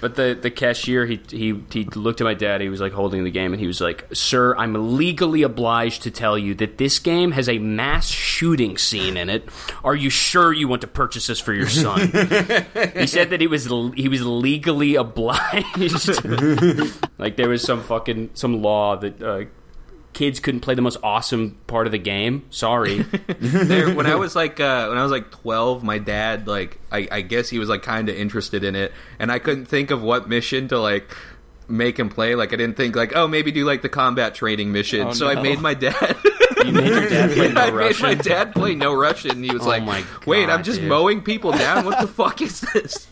[0.00, 2.60] But the, the cashier he, he he looked at my dad.
[2.60, 6.10] He was like holding the game, and he was like, "Sir, I'm legally obliged to
[6.10, 9.48] tell you that this game has a mass shooting scene in it.
[9.84, 12.00] Are you sure you want to purchase this for your son?"
[12.96, 16.24] he said that he was he was legally obliged.
[17.18, 19.22] like there was some fucking some law that.
[19.22, 19.44] Uh,
[20.12, 22.44] Kids couldn't play the most awesome part of the game.
[22.50, 22.98] Sorry.
[23.40, 27.08] there, when I was like uh, when I was like twelve, my dad like I,
[27.10, 30.02] I guess he was like kind of interested in it, and I couldn't think of
[30.02, 31.14] what mission to like
[31.66, 32.34] make him play.
[32.34, 35.08] Like I didn't think like oh maybe do like the combat training mission.
[35.08, 36.16] Oh, so I made my dad.
[36.62, 38.06] You made your dad play I no made Russian.
[38.06, 39.32] my dad play no Russian.
[39.32, 40.88] And he was Oh like, my "Wait, I'm just dude.
[40.88, 41.84] mowing people down.
[41.84, 43.08] What the fuck is this?"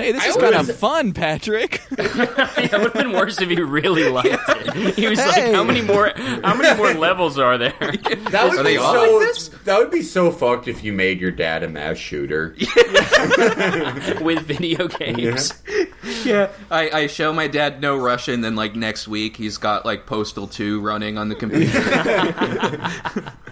[0.00, 1.82] Hey, this I is kind of fun, Patrick.
[1.90, 4.94] It would have been worse if he really liked it.
[4.94, 6.12] He was like, "How many more?
[6.16, 7.72] How many more levels are there?"
[8.30, 9.18] That would Are be they so.
[9.18, 9.64] like?
[9.64, 12.54] That would be so fucked if you made your dad a mass shooter.
[14.20, 15.52] with video games.
[16.24, 18.40] yeah, I, I show my dad no Russian.
[18.40, 21.80] Then like next week, he's got like Postal Two running on the computer.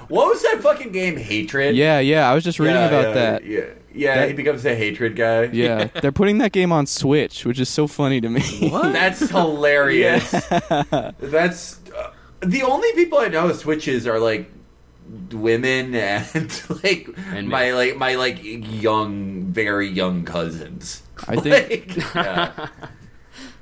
[0.09, 1.16] What was that fucking game?
[1.16, 1.77] Hatred.
[1.77, 2.31] yeah, yeah.
[2.31, 3.44] I was just reading Yeah, about yeah, that.
[3.44, 3.61] Yeah,
[3.94, 4.14] yeah.
[4.16, 5.44] That- he becomes a hatred guy.
[5.44, 8.42] Yeah, they're putting that game on Switch, which is so funny to me.
[8.71, 8.92] What?
[8.92, 10.31] That's hilarious.
[10.31, 14.51] That's uh, the only people I know with Switches are like
[15.33, 17.53] women and like And me.
[17.53, 21.03] my like my like young, very young cousins.
[21.27, 22.68] I think Like, yeah.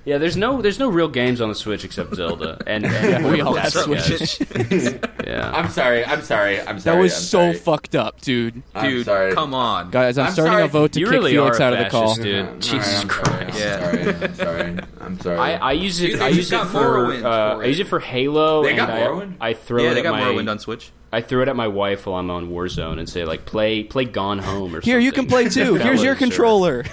[0.07, 3.41] Yeah, there's no there's no real games on the Switch except Zelda, and, and we
[3.41, 4.01] all have That's okay.
[4.01, 5.01] Switches.
[5.27, 6.05] Yeah, I'm sorry.
[6.05, 6.61] I'm sorry.
[6.61, 6.95] I'm sorry.
[6.97, 7.55] That was I'm so sorry.
[7.55, 8.63] fucked up, dude.
[8.77, 9.35] I'm Dude, sorry.
[9.35, 9.91] come on.
[9.91, 10.63] Guys, I'm, I'm starting sorry.
[10.63, 12.15] a vote to You kick really Felix are a out of the call.
[12.15, 12.45] dude.
[12.47, 13.59] All right, Jesus I'm Christ.
[13.59, 13.73] Sorry.
[13.83, 14.23] I'm sorry.
[14.23, 14.79] I'm sorry.
[15.01, 15.39] I'm sorry.
[15.39, 16.13] I, I use it.
[16.13, 17.13] Dude, I use it for.
[17.13, 17.21] Uh,
[17.57, 17.83] for I use it.
[17.83, 18.63] it for Halo.
[18.63, 19.35] They and got I, Morrowind?
[19.41, 20.21] I throw yeah, it they at got my.
[20.21, 20.93] Morrowind on Switch.
[21.13, 24.05] I throw it at my wife while I'm on Warzone and say like, play play
[24.05, 25.75] Gone Home or Here, you can play too.
[25.77, 26.89] Here's your Fellas,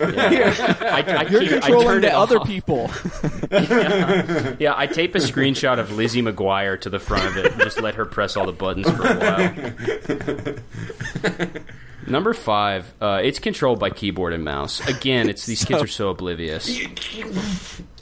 [0.00, 0.90] or- controller.
[0.90, 2.90] I, I You're keep- I controlling turn the it other people.
[4.58, 7.80] Yeah, I tape a screenshot of Lizzie McGuire to the front of it and just
[7.80, 10.54] let her press all the buttons for a
[11.24, 11.48] while.
[12.06, 14.86] Number five, uh, it's controlled by keyboard and mouse.
[14.88, 16.68] Again, it's these kids are so oblivious.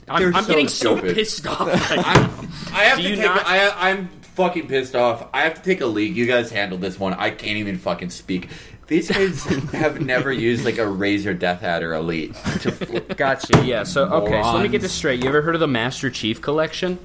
[0.09, 1.67] I'm, I'm so getting so pissed off.
[1.67, 2.29] right I'm.
[2.73, 3.25] I have Do to you take.
[3.25, 5.27] not- A, I, I'm fucking pissed off.
[5.33, 6.15] I have to take a leak.
[6.15, 7.13] You guys handle this one.
[7.15, 8.49] I can't even fucking speak.
[8.87, 12.33] These kids have never used like a Razer Death Adder Elite.
[12.61, 13.65] To, Gotcha.
[13.65, 13.83] Yeah.
[13.83, 14.41] So okay.
[14.41, 15.21] So let me get this straight.
[15.21, 16.97] You ever heard of the Master Chief Collection?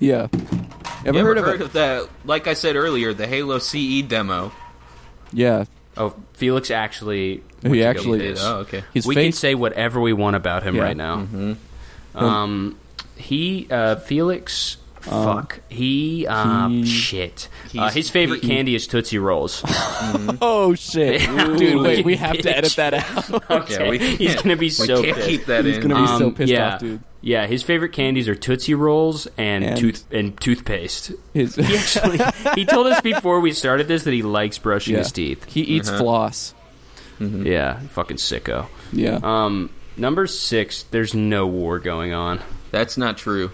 [0.00, 0.26] Yeah.
[1.04, 1.72] Ever You heard ever of it?
[1.74, 2.08] that?
[2.24, 4.50] Like I said earlier, the Halo CE demo.
[5.32, 5.64] Yeah.
[5.96, 7.42] Oh, Felix actually.
[7.62, 8.44] He went to go actually- get his.
[8.44, 8.82] Oh, okay.
[8.92, 10.82] His we can say whatever we want about him Yeah.
[10.82, 11.26] right now.
[12.14, 12.76] Um,
[13.16, 14.77] he uh, Felix.
[15.08, 15.60] Fuck.
[15.68, 16.26] He.
[16.26, 17.48] Uh, he- shit.
[17.76, 19.62] Uh, his favorite he- candy is Tootsie Rolls.
[20.40, 21.20] Oh shit,
[21.58, 21.82] dude!
[21.82, 23.50] Wait, we have to edit that out.
[23.50, 23.84] okay.
[23.84, 25.28] Yeah, we He's can't- gonna be We so can't pissed.
[25.28, 25.88] keep that He's in.
[25.88, 26.74] gonna be so Um, pissed yeah.
[26.74, 27.00] off, dude.
[27.20, 31.12] Yeah, his favorite candies are Tootsie Rolls and, And- tooth and toothpaste.
[31.34, 32.20] His, He actually
[32.54, 35.00] he told us before we started this that he likes brushing yeah.
[35.00, 35.44] his teeth.
[35.46, 36.54] He eats floss.
[37.20, 38.66] Yeah, fucking sicko.
[38.92, 39.18] Yeah.
[39.22, 40.84] Um, number six.
[40.84, 42.40] There's no war going on.
[42.70, 43.50] That's not true.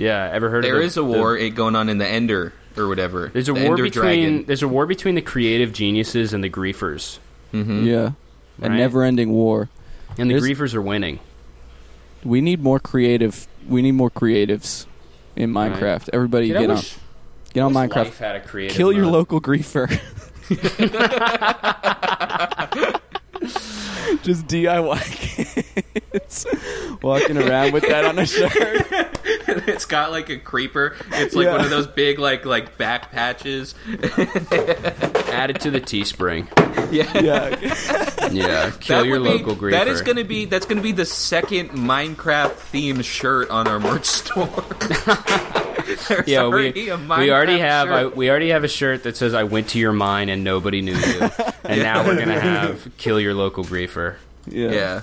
[0.00, 2.52] Yeah, ever heard There of the, is a war it going on in the Ender
[2.76, 3.30] or whatever.
[3.32, 4.44] There's a the war Ender between Dragon.
[4.46, 7.18] there's a war between the creative geniuses and the griefers,
[7.52, 7.84] mm-hmm.
[7.86, 8.12] yeah.
[8.62, 8.76] A Right.
[8.76, 9.68] never-ending war.
[10.18, 11.18] and the There's- griefers are winning.
[12.24, 13.46] We need more creative.
[13.68, 14.86] We need more creatives
[15.36, 15.72] in Right.
[15.72, 16.10] Minecraft.
[16.12, 16.76] Everybody Dude, I get on.
[16.76, 16.96] wish-
[17.54, 17.96] Get on Minecraft.
[17.96, 19.88] Life had a creative Kill your local griefer.
[24.22, 25.00] Just DIY
[26.12, 26.46] kids
[27.02, 28.50] walking around with that on a shirt.
[29.68, 30.96] it's got like a creeper.
[31.12, 31.52] It's like Yeah.
[31.52, 33.74] one of those big like like back patches.
[33.88, 36.48] Add it to the Teespring.
[36.92, 37.20] Yeah.
[37.20, 39.70] Yeah, Yeah, kill That your would be- local griefer.
[39.72, 43.66] That is going to be that's going to be the second Minecraft themed shirt on
[43.68, 44.48] our merch store.
[46.08, 49.02] There's Yeah, we, already a we already Minecraft have I, we already have a shirt
[49.04, 51.30] that says "I went to your mine and nobody knew you,"
[51.64, 54.16] and now we're gonna have "Kill your local griefer."
[54.46, 54.70] yeah.
[54.72, 55.00] yeah.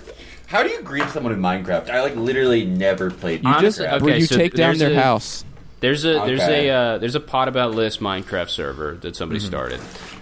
[0.47, 1.89] How do you grieve someone in Minecraft?
[1.89, 3.43] I like literally never played.
[3.43, 5.43] You just Honestly, where okay, you so take down their a- house.
[5.79, 6.69] There's a there's Okay.
[6.69, 9.47] a uh, there's a pot about list Minecraft server that somebody Mm-hmm.
[9.47, 9.79] started,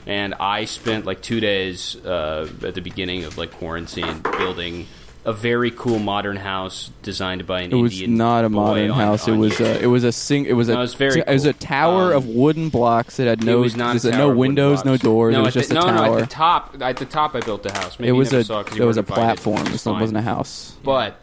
[0.08, 4.88] and I spent like two days uh, at the beginning of like quarantine building
[5.26, 7.80] a very cool modern house designed by an Indian.
[7.80, 8.18] It was Indian.
[8.18, 9.28] not a boy modern on- house.
[9.28, 10.46] It was a, it was a sing.
[10.46, 13.26] It was a No, it's very it was a tower Um, of wooden blocks that
[13.28, 15.34] had It no was not a tower no windows, no doors.
[15.34, 16.06] No, it was just the, a no, tower.
[16.08, 16.14] no.
[16.18, 17.98] At the top, at the top, I built the house.
[18.00, 19.66] Maybe it you was never a saw it 'cause it was a platform.
[19.68, 20.00] It's It fine.
[20.02, 20.76] wasn't a house.
[20.84, 21.20] But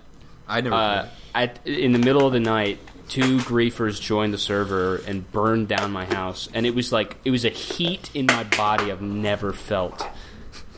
[0.48, 2.78] I never uh, at, in the middle of the night,
[3.08, 7.30] two griefers joined the server and burned down my house, and it was like it
[7.30, 10.06] was a heat in my body I've never felt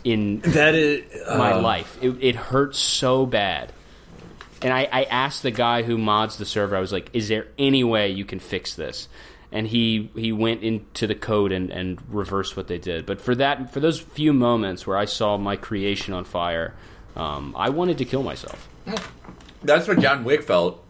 [0.05, 1.97] in That is my life.
[2.01, 3.73] It, it hurt so bad.
[4.61, 7.47] And I, I asked the guy who mods the server, I was like, is there
[7.57, 9.09] any way you can fix this?
[9.51, 13.05] And he, he went into the code and, and reversed what they did.
[13.05, 16.73] But for that for those few moments where I saw my creation on fire,
[17.15, 18.69] um, I wanted to kill myself.
[19.63, 20.83] That's what John Wick felt.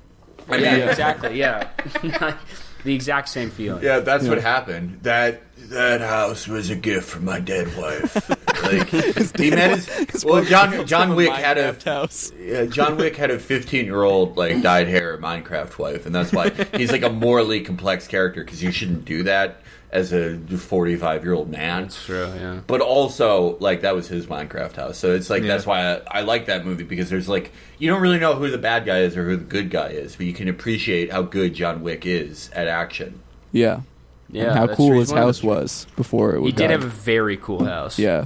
[0.50, 1.40] I Yeah, yeah, exactly.
[1.40, 1.70] Yeah,
[2.84, 3.84] the exact same feeling.
[3.84, 5.00] Yeah, that's what happened.
[5.04, 8.32] That that house was a gift from my dead wife.
[8.66, 8.90] like
[9.40, 10.26] he met his.
[10.26, 12.32] Well, John John Wick had a house.
[12.40, 16.32] Yeah, John Wick had a 15 year old like dyed hair Minecraft wife, and that's
[16.32, 19.62] why he's like a morally complex character because you shouldn't do that
[19.92, 21.84] as a 45 year old man.
[21.84, 22.26] That's true.
[22.36, 22.60] Yeah.
[22.68, 25.50] But also, like that was his Minecraft house, so it's like Yeah.
[25.50, 28.50] that's why I, I like that movie because there's like you don't really know who
[28.50, 31.22] the bad guy is or who the good guy is, but you can appreciate how
[31.22, 33.22] good John Wick is at action.
[33.52, 33.82] Yeah.
[34.30, 34.46] Yeah.
[34.50, 36.52] and how cool his He's one of house was before it was.
[36.52, 37.98] He did have a very cool house.
[38.00, 38.26] yeah.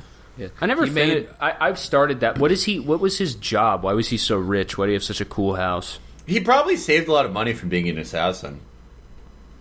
[0.61, 1.13] I never He made.
[1.13, 2.37] made- I, I've started that.
[2.39, 2.79] What is he?
[2.79, 3.83] What was his job?
[3.83, 4.77] Why was he so rich?
[4.77, 5.99] Why do you have such a cool house?
[6.25, 8.59] He probably saved a lot of money from being an assassin.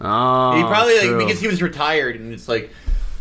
[0.01, 1.16] Oh, he probably true.
[1.18, 2.70] like because he was retired, and it's like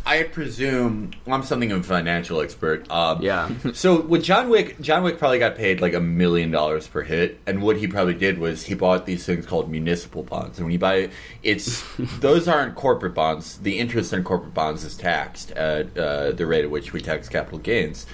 [0.07, 2.89] I presume I'm something of a financial expert.
[2.89, 3.49] Um, Yeah.
[3.73, 7.39] So with John Wick, John Wick probably got paid like a million dollars per hit,
[7.45, 10.57] and what he probably did was he bought these things called municipal bonds.
[10.57, 11.09] And when you buy,
[11.43, 11.83] it's
[12.19, 13.57] those aren't corporate bonds.
[13.57, 17.27] The interest on corporate bonds is taxed at uh, the rate at which we tax
[17.27, 18.05] capital gains,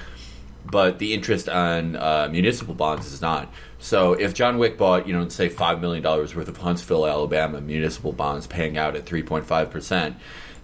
[0.65, 3.53] but the interest on uh, municipal bonds is not.
[3.77, 7.61] So if John Wick bought, you know, say five million dollars worth of Huntsville, Alabama
[7.61, 10.17] municipal bonds, paying out at three point five percent,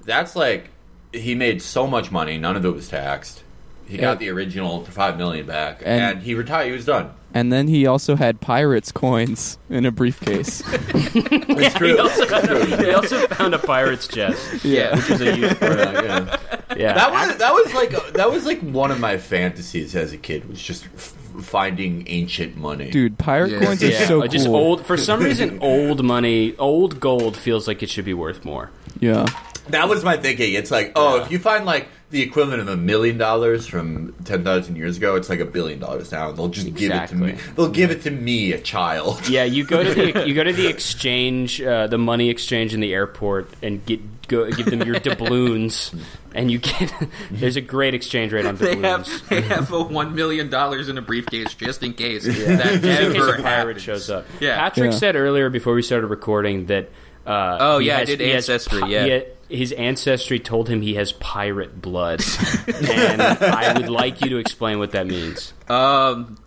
[0.05, 0.71] that's like
[1.13, 2.37] he made so much money.
[2.37, 3.43] None of it was taxed.
[3.87, 4.01] He Yeah.
[4.01, 6.67] got the original five million back, And- and, he retired.
[6.67, 7.09] He was done.
[7.33, 10.63] And then he also had pirates coins in a briefcase.
[10.93, 11.95] It's true.
[11.95, 14.63] they also found a pirate's chest.
[14.65, 14.95] Yeah.
[14.95, 15.77] which is a used part.
[15.77, 16.37] Yeah, yeah.
[16.77, 20.17] Yeah, That was that was like that was like one of my fantasies as a
[20.17, 22.89] kid was just f- finding ancient money.
[22.91, 23.65] Dude, pirate Yeah.
[23.65, 24.05] coins are yeah.
[24.07, 24.55] so uh, just cool.
[24.55, 24.85] old.
[24.85, 28.69] For some reason, old money, old gold feels like it should be worth more.
[28.99, 29.25] Yeah.
[29.71, 30.53] That was my thinking.
[30.53, 31.25] It's like, oh, Yeah.
[31.25, 35.15] if you find like the equivalent of a million dollars from ten thousand years ago,
[35.15, 36.31] it's like a billion dollars now.
[36.31, 37.35] They'll just give it to me.
[37.55, 39.27] They'll give it to me, a child.
[39.29, 42.79] Yeah, you go to the you go to the exchange, uh, the money exchange in
[42.79, 45.93] the airport, and get go give them your doubloons,
[46.33, 46.91] and you get.
[47.31, 49.07] There's a great exchange rate on They doubloons.
[49.21, 53.01] have they have a one million dollars in a briefcase just in case that Just
[53.01, 53.81] in case ever a pirate happens.
[53.83, 54.25] shows up.
[54.39, 54.57] Yeah.
[54.57, 54.97] Patrick Yeah.
[54.97, 56.89] said earlier before we started recording that.
[57.27, 59.03] Uh, Oh, he yeah, I did he has Ancestry, yeah.
[59.03, 62.21] he had- his ancestry told him he has pirate blood,
[62.67, 65.53] and I would like you to explain what that means.
[65.67, 66.37] Um,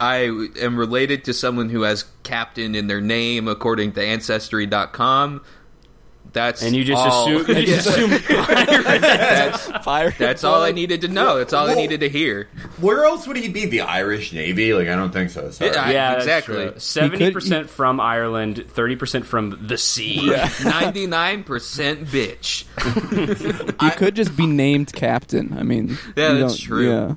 [0.00, 5.42] I am related to someone who has captain in their name according to Ancestry.com.
[6.32, 8.10] That's And you just all, assume you just assume
[9.00, 11.38] that's, Pirate that's all I needed to know.
[11.38, 12.48] That's all I needed to hear.
[12.80, 13.66] Where else would he be?
[13.66, 14.74] The Irish Navy?
[14.74, 15.50] Like I don't think so.
[15.50, 15.70] Sorry.
[15.72, 16.72] Yeah, Yeah, exactly.
[16.78, 20.32] Seventy percent from Ireland, thirty percent from the sea.
[20.64, 22.64] Ninety nine percent bitch.
[23.82, 25.56] You could just be named captain.
[25.58, 26.88] I mean, Yeah, that's true.
[26.88, 27.14] Yeah.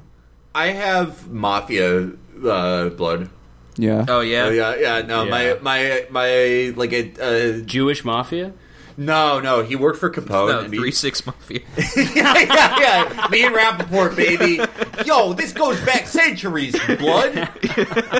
[0.55, 2.11] I have mafia
[2.45, 3.29] uh, blood.
[3.75, 4.05] Yeah.
[4.07, 4.43] Oh yeah.
[4.45, 5.01] Oh, yeah, yeah.
[5.01, 5.29] No, Yeah.
[5.31, 8.53] my my my like a uh, Jewish mafia.
[8.97, 9.61] No, no.
[9.63, 10.47] He worked for Capone.
[10.47, 11.61] No, he- three six mafia.
[12.15, 13.27] yeah, yeah, yeah.
[13.29, 14.59] Me and Rappaport, baby.
[15.05, 17.49] Yo, this goes back centuries, blood.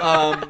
[0.03, 0.43] Um,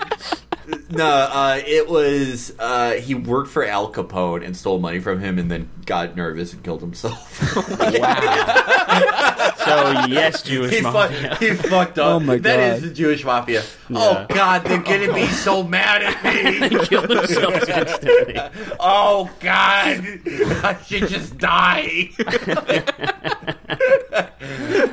[0.89, 5.38] No, uh, it was uh, he worked for Al Capone and stole money from him,
[5.39, 7.39] and then got nervous and killed himself.
[9.64, 11.36] So yes, Jewish he, fu- mafia.
[11.36, 12.05] he fucked up.
[12.16, 12.59] Oh my God.
[12.59, 13.64] is the Jewish mafia.
[13.89, 13.97] Yeah.
[13.97, 16.70] Oh God, they're gonna be so mad at me.
[16.86, 18.36] Killed themselves instantly.
[18.80, 22.09] Oh God, I should just die.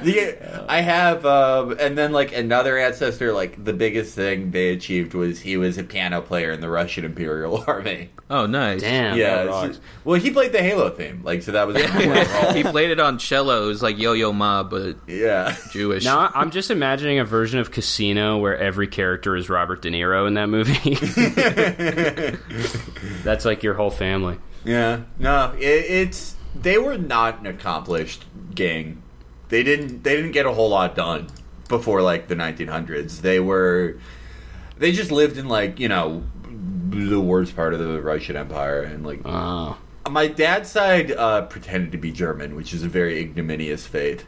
[0.03, 3.33] the, I have, um, and then like another ancestor.
[3.33, 7.05] Like the biggest thing they achieved was he was a piano player in the Russian
[7.05, 8.11] Imperial Army.
[8.29, 8.81] Oh, nice.
[8.81, 9.17] Damn.
[9.19, 11.77] yeah, so- well, he played the Halo theme, like so that was
[12.55, 13.65] he played it on cello.
[13.65, 15.57] It was like Yo Yo Ma, but yeah.
[15.73, 16.05] Jewish.
[16.05, 20.29] Now I'm just imagining a version of Casino where every character is Robert De Niro
[20.29, 20.95] in that movie.
[23.25, 24.39] That's like your whole family.
[24.65, 28.25] Yeah, no, it, it's they were not an accomplished
[28.55, 29.03] gang.
[29.51, 31.27] They didn't they didn't get a whole lot done
[31.69, 33.21] before like the 1900s.
[33.21, 33.99] They were
[34.79, 36.23] they just lived in like you know
[36.91, 39.77] the worst part of the Russian Empire and like Oh.
[40.09, 44.25] my dad's side uh, pretended to be German, which is a very ignominious fate.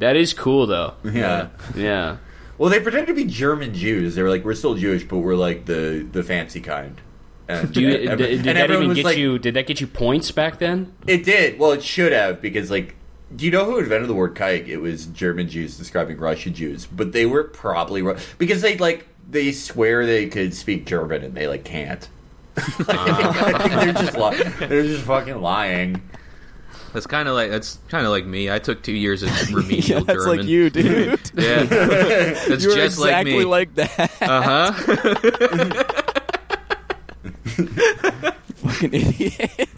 [0.00, 0.94] That is cool though.
[1.04, 1.48] Yeah.
[1.74, 2.16] Yeah.
[2.58, 4.16] Well, they pretended to be German Jews.
[4.16, 7.00] They were like, we're still Jewish, but we're like the the fancy kind.
[7.48, 9.38] And, you, and did, and that even get like, you?
[9.38, 10.92] Did that get you points back then?
[11.06, 11.58] It did.
[11.58, 12.94] Well, it should have because, like,
[13.34, 14.68] do you know who invented the word "kike"?
[14.68, 18.02] It was German Jews describing Russian Jews, but they were probably
[18.38, 22.08] because they like they swear they could speak German and they like can't.
[22.56, 26.02] I think they're just li- they're just fucking lying.
[26.94, 28.50] That's kind of like that's kind of like me.
[28.50, 30.38] I took two years of remedial yeah, that's German.
[30.38, 31.30] like you, dude.
[31.34, 33.84] Yeah, that's You're just exactly like me.
[33.84, 34.22] like that.
[34.22, 34.72] uh huh.
[38.56, 39.68] Fucking idiot.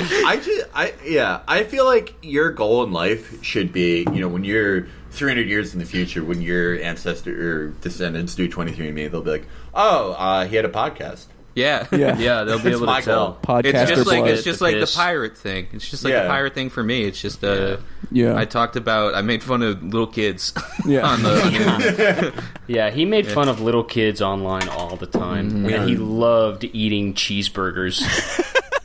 [0.00, 4.28] I just, I yeah, I feel like your goal in life should be, you know,
[4.28, 7.32] when you're 300 years in the future, when your ancestor
[7.64, 11.26] or descendants do 23andMe, they'll be like, oh, uh, he had a podcast.
[11.52, 12.16] Yeah, Yeah.
[12.16, 13.26] Yeah, they'll be It's able my to tell.
[13.32, 13.38] goal.
[13.42, 14.30] Podcaster It's just like blood.
[14.30, 15.66] it's just like the pirate thing.
[15.72, 16.22] It's just like Yeah.
[16.22, 17.02] the pirate thing for me.
[17.04, 17.78] It's just uh,
[18.12, 18.36] Yeah.
[18.36, 19.16] I talked about.
[19.16, 20.54] I made fun of little kids
[20.86, 21.04] Yeah.
[21.06, 22.32] on the.
[22.68, 27.14] Yeah, he made fun of little kids online all the time, and he loved eating
[27.14, 28.00] cheeseburgers.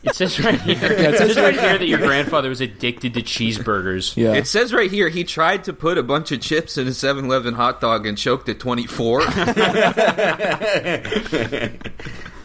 [0.06, 0.78] It says right here.
[0.92, 4.16] it says right here that your grandfather was addicted to cheeseburgers.
[4.16, 4.34] yeah.
[4.34, 7.54] It says right here he tried to put a bunch of chips in a 7-Eleven
[7.54, 9.22] hot dog and choked at 24.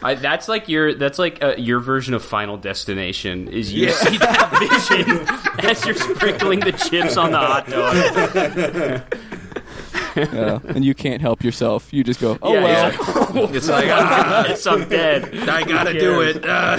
[0.04, 3.46] I, that's like your that's like uh, your version of Final Destination.
[3.48, 3.92] Is you Yeah.
[3.92, 4.50] see that
[4.88, 9.02] vision as you're sprinkling the chips on the hot dog.
[10.16, 10.58] yeah.
[10.68, 11.92] And you can't help yourself.
[11.92, 12.90] You just go, oh Yeah, well.
[12.90, 12.98] he's
[13.34, 15.48] like, it's like ah, yes, I'm dead.
[15.48, 16.44] I gotta do it.
[16.54, 16.76] Ah,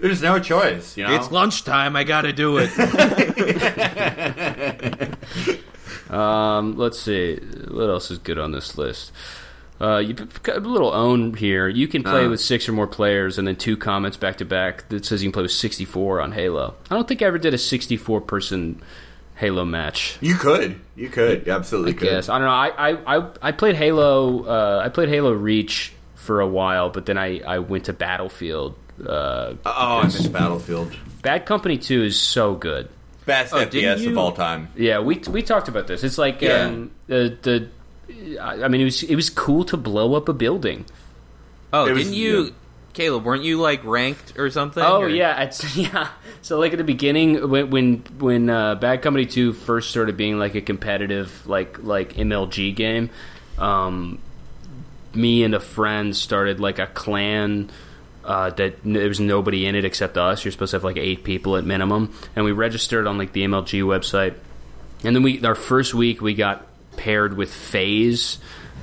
[0.00, 1.14] There's no choice, you know.
[1.14, 1.96] it's lunchtime.
[1.96, 2.70] I gotta do it.
[6.10, 7.36] Um, let's see.
[7.70, 9.10] What else is good on this list?
[9.80, 11.66] Uh, you got a little own here.
[11.66, 12.30] You can play Uh.
[12.30, 15.28] with six or more players, and then two comments back to back that says you
[15.28, 16.74] can play with 64 on Halo.
[16.90, 18.80] I don't think I ever did a 64 person
[19.36, 20.16] Halo match.
[20.20, 22.08] you could, you could, you absolutely I could.
[22.08, 22.52] guess I don't know.
[22.52, 24.44] I I, I, I played Halo.
[24.44, 28.76] Uh, I played Halo Reach for a while, but then I, I went to Battlefield.
[29.04, 30.96] Uh, Oh, I miss Battlefield.
[31.22, 32.88] Bad Company 2 is so good.
[33.26, 34.68] Best Oh, didn't FPS of all time.
[34.76, 36.04] Yeah, we we talked about this.
[36.04, 36.66] It's like Yeah.
[36.66, 37.68] um, the the.
[38.40, 40.84] I I mean, it was it was cool to blow up a building.
[41.72, 42.50] Oh, It didn't you, yeah.
[42.94, 43.24] Caleb?
[43.24, 44.82] Weren't you like ranked or something?
[44.82, 46.08] Oh or- yeah, it's, yeah.
[46.42, 50.38] So like at the beginning, when when when uh, Bad Company Two first started being
[50.38, 53.10] like a competitive like like MLG game,
[53.58, 54.18] um,
[55.14, 57.70] me and a friend started like a clan.
[58.24, 60.44] Uh, that n- there was nobody in it except us.
[60.44, 63.44] You're supposed to have like eight people at minimum, and we registered on like the
[63.44, 64.34] MLG website.
[65.04, 66.66] And then we, our first week, we got
[66.96, 68.38] paired with Phase,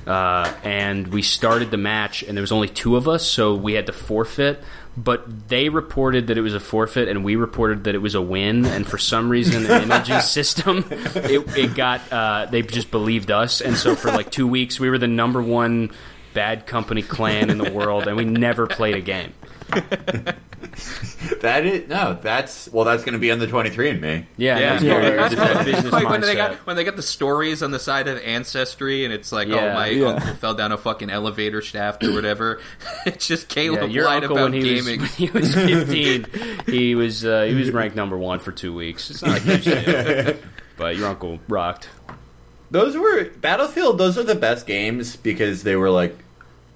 [0.06, 3.74] uh, and we started the match, and there was only two of us, so we
[3.74, 4.62] had to forfeit.
[4.96, 8.20] But they reported that it was a forfeit, and we reported that it was a
[8.20, 8.66] win.
[8.66, 13.30] And for some reason, in the MLG system, it, it got uh, they just believed
[13.30, 15.92] us, and so for like two weeks, we were the number one
[16.34, 19.32] bad company clan in the world, and we never played a game.
[21.40, 22.18] That is no.
[22.20, 22.84] That's well.
[22.84, 24.26] That's going to be on the 23 and me.
[24.36, 25.00] Yeah, Yeah, that's Yeah.
[25.00, 25.18] good.
[25.18, 25.64] That's Just cool.
[25.64, 29.04] business like when they got when they got the stories on the side of ancestry,
[29.04, 30.06] and it's like, oh, my Yeah.
[30.06, 32.60] uncle fell down a fucking elevator shaft or whatever.
[33.06, 35.00] it's just Caleb Yeah, your lied uncle about when he was gaming.
[35.00, 36.26] when he was fifteen,
[36.66, 39.10] he was uh, he was ranked number one for two weeks.
[39.10, 40.36] It's not a huge
[40.76, 41.88] but your uncle rocked.
[42.70, 43.98] Those were Battlefield.
[43.98, 46.16] Those are the best games because they were like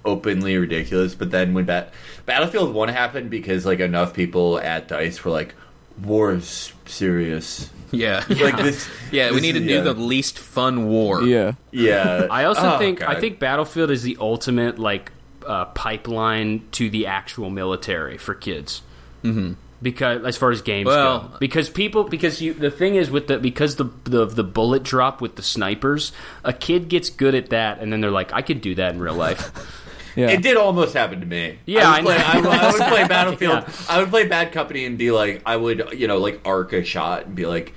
[0.05, 1.15] openly ridiculous.
[1.15, 1.93] But then when Bat-
[2.25, 5.55] Battlefield One happened, because like enough people at Dice were like,
[6.03, 7.69] war is serious.
[7.91, 8.89] Yeah, Like this.
[9.11, 9.31] yeah.
[9.31, 11.23] We need to is- do the least fun war.
[11.23, 11.53] Yeah.
[11.71, 12.27] Yeah.
[12.29, 15.11] I also Oh, think I think Battlefield is the ultimate like
[15.45, 18.81] uh, pipeline to the actual military for kids.
[19.23, 19.53] Mm-hmm.
[19.81, 23.27] Because as far as games Well- go, because people because you the thing is with
[23.27, 26.11] the because the, the the bullet drop with the snipers,
[26.43, 28.99] a kid gets good at that, and then they're like, I could do that in
[28.99, 29.51] real life.
[30.17, 30.31] Yeah.
[30.31, 31.59] It did almost happen to me.
[31.65, 32.49] Yeah, I would, I play, I, know.
[32.49, 33.63] would- I would play Battlefield.
[33.67, 33.73] Yeah.
[33.87, 36.83] I would play Bad Company and be like, I would, you know, like arc a
[36.83, 37.73] shot and be like,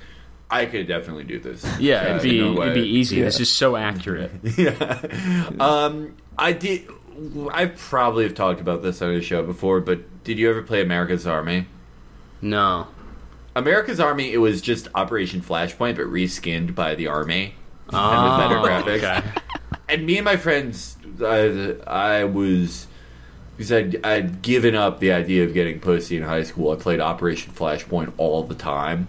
[0.49, 1.63] I could definitely do this.
[1.79, 3.17] Yeah, it'd be no it'd be easy.
[3.17, 3.25] Yeah.
[3.25, 4.31] This is so accurate.
[4.57, 5.49] yeah.
[5.59, 6.87] Um, I did.
[7.53, 10.81] I probably have talked about this on the show before, but did you ever play
[10.81, 11.67] America's Army?
[12.41, 12.87] No.
[13.55, 14.33] America's Army.
[14.33, 17.53] It was just Operation Flashpoint, but reskinned by the Army
[17.93, 19.21] Oh, and with better graphics.
[19.21, 19.41] okay.
[19.89, 22.87] and me and my friends, I, I was
[23.57, 26.71] because I'd, I'd given up the idea of getting pussy in high school.
[26.71, 29.07] I played Operation Flashpoint all the time,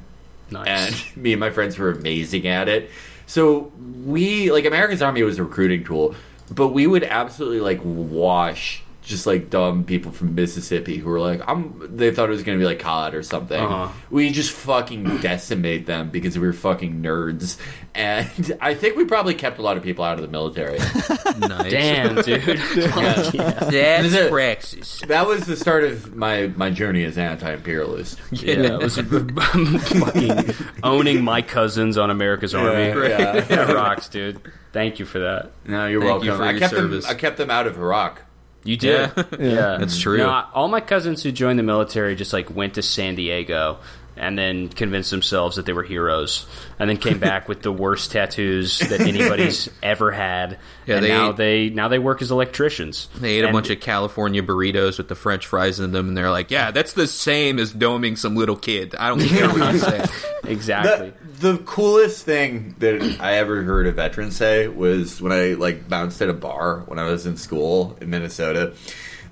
[0.51, 0.67] Nice.
[1.15, 2.91] and me and my friends were amazing at it.
[3.27, 3.73] So
[4.05, 6.15] we like America's Army was a recruiting tool,
[6.55, 8.83] but we would absolutely like wash
[9.13, 11.97] just like dumb people from Mississippi who were like, I'm.
[11.97, 13.61] They thought it was gonna be like COD or something.
[13.61, 13.93] Uh-huh.
[14.11, 17.59] We just fucking decimate them because we were fucking nerds,
[17.95, 18.29] and
[18.61, 20.79] I think we probably kept a lot of people out of the military.
[21.33, 21.71] Nice.
[21.71, 22.43] Damn, dude.
[22.61, 23.51] Fuck yeah.
[23.71, 25.01] That's Is praxis.
[25.09, 28.21] that was the start of my my journey as anti-imperialist.
[28.31, 32.89] Yeah, it was fucking owning my cousins on America's Army.
[33.09, 33.41] yeah.
[33.41, 34.41] That rocks, dude.
[34.73, 35.53] Thank you for that.
[35.67, 36.29] No, you're Thank welcome.
[36.29, 37.07] you for I your kept service.
[37.07, 37.17] them.
[37.17, 38.23] I kept them out of Iraq.
[38.65, 39.11] You did.
[39.17, 39.25] Yeah.
[39.39, 40.19] Yeah, That's true.
[40.19, 43.79] No, I- all my cousins who joined the military just like went to San Diego
[44.15, 46.47] and then convinced themselves that they were heroes,
[46.79, 50.59] and then came back with the worst tattoos that anybody's ever had.
[50.87, 53.09] Yeah, and they- now they now they work as electricians.
[53.19, 56.31] They ate a bunch of California burritos with the French fries in them, and they're
[56.31, 59.79] like, "Yeah, that's the same as doming some little kid." I don't care what you
[59.79, 60.05] say.
[60.45, 61.15] exactly.
[61.43, 66.23] The, coolest thing that I ever heard a veteran say was when I like bounced
[66.23, 68.75] at a bar when I was in school in Minnesota.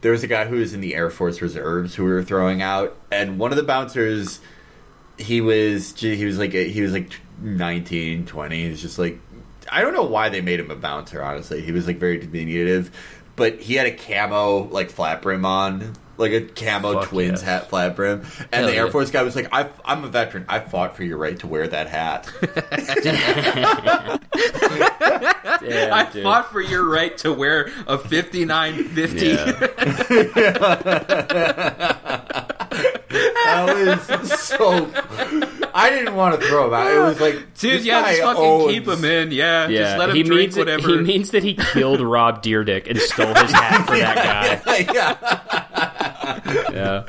[0.00, 2.62] There was a guy who was in the Air Force Reserves who we were throwing
[2.62, 4.40] out, and one of the bouncers,
[5.18, 8.68] he was he was like he was like 19, 20.
[8.68, 9.18] He's just like
[9.70, 11.22] I don't know why they made him a bouncer.
[11.22, 12.90] Honestly, he was like very diminutive,
[13.36, 15.94] but he had a camo like flat brim on.
[16.20, 17.42] Like a camo Fuck twins yes.
[17.42, 18.90] hat flat brim, and Hell the Air yeah.
[18.92, 20.44] Force guy was like, I, "I'm a veteran.
[20.48, 22.30] I fought for your right to wear that hat."
[25.62, 26.22] Yeah, I dude.
[26.22, 29.26] fought for your right to wear a fifty-nine fifty.
[29.26, 29.50] Yeah.
[33.44, 34.90] That was so.
[35.74, 36.86] I didn't want to throw him out.
[36.92, 39.32] It was like, Dude, yeah, guy just fucking owns- keep him in.
[39.32, 40.88] Yeah, Yeah, just let him he drink means that- whatever.
[40.88, 44.86] he means that he killed Rob Dyrdek and stole his hat for that guy.
[44.94, 45.89] yeah.
[46.72, 47.04] Yeah.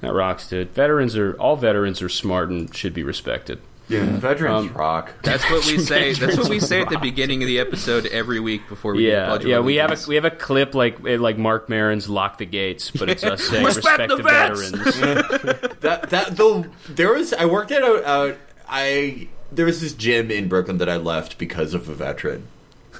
[0.00, 0.70] That rocks, dude.
[0.74, 3.60] Veterans are all veterans are smart and should be respected.
[3.88, 5.12] yeah, veterans Um, rock.
[5.22, 6.12] That's what we say.
[6.14, 9.26] That's what we say at the beginning of the episode every week before we Yeah,
[9.28, 9.60] Pledge of yeah.
[9.60, 12.90] We have a we have a clip like eh, like Marc Maron's "Lock the Gates,"
[12.90, 17.32] but it's us saying Respect "Respect, the the, vets!" veterans." That that though there was
[17.32, 18.34] I worked at a uh,
[18.68, 22.48] I there was this gym in Brooklyn that I left because of a veteran.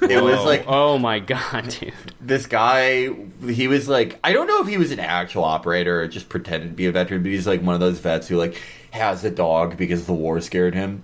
[0.02, 1.92] It was like oh my god, dude.
[2.20, 3.08] this guy
[3.48, 6.70] he was like i don't know if he was an actual operator or just pretended
[6.70, 9.30] to be a veteran but he's like one of those vets who like has a
[9.30, 11.02] dog because the war scared him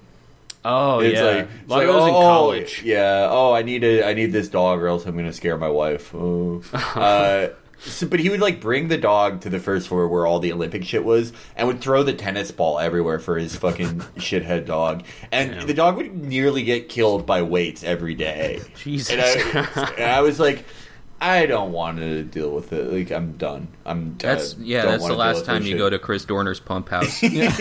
[0.64, 2.82] Oh it's yeah, like, a it's lot like, of those in oh, college.
[2.84, 5.68] yeah oh i need a i need this dog or else i'm gonna scare my
[5.68, 6.62] wife oh.
[6.72, 7.48] uh,
[7.84, 10.52] so, but he would like bring the dog to the first floor where all the
[10.52, 15.04] Olympic shit was, and would throw the tennis ball everywhere for his fucking shithead dog.
[15.30, 15.64] And Yeah.
[15.64, 18.60] the dog would nearly get killed by weights every day.
[18.76, 19.10] Jesus.
[19.10, 20.64] And I, and I was like,
[21.20, 22.92] I don't want to deal with it.
[22.92, 23.68] Like, I'm done.
[23.86, 24.16] I'm.
[24.18, 24.84] That's I yeah.
[24.86, 25.78] That's the last time you shit.
[25.78, 27.22] go to Chris Dorner's pump house.
[27.22, 27.54] yeah.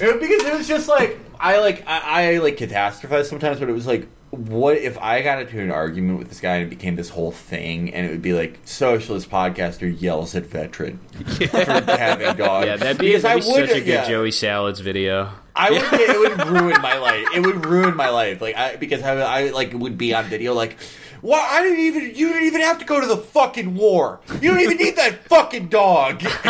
[0.00, 3.72] It- because it was just like I like I, I like catastrophize sometimes, but it
[3.72, 6.94] was like, what if I got into an argument with this guy and it became
[6.94, 12.36] this whole thing, and it would be like socialist podcaster yells at veteran for having
[12.36, 12.66] dogs.
[12.66, 15.30] Yeah, that'd be, because that'd be I would, such a good yeah, Joey Salads video.
[15.56, 15.82] I would.
[15.82, 17.26] It would ruin my life.
[17.34, 18.40] It would ruin my life.
[18.40, 20.76] Like I because I, I like would be on video like.
[21.22, 22.14] Well, I didn't even.
[22.14, 24.20] You didn't even have to go to the fucking war.
[24.40, 26.22] You don't even need that fucking dog.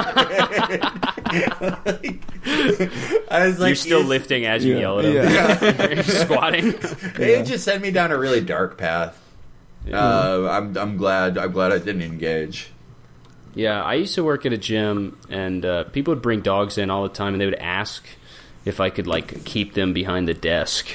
[3.30, 5.14] I was like, You're still lifting as you Yeah, yell at him.
[5.14, 5.88] yeah.
[5.94, 6.74] You're squatting.
[7.16, 9.20] They just sent me down a really dark path.
[9.90, 12.70] Uh, I'm I'm glad I'm glad I didn't engage.
[13.54, 16.88] Yeah, I used to work at a gym, and uh, people would bring dogs in
[16.90, 18.04] all the time, and they would ask
[18.64, 20.86] if I could like keep them behind the desk.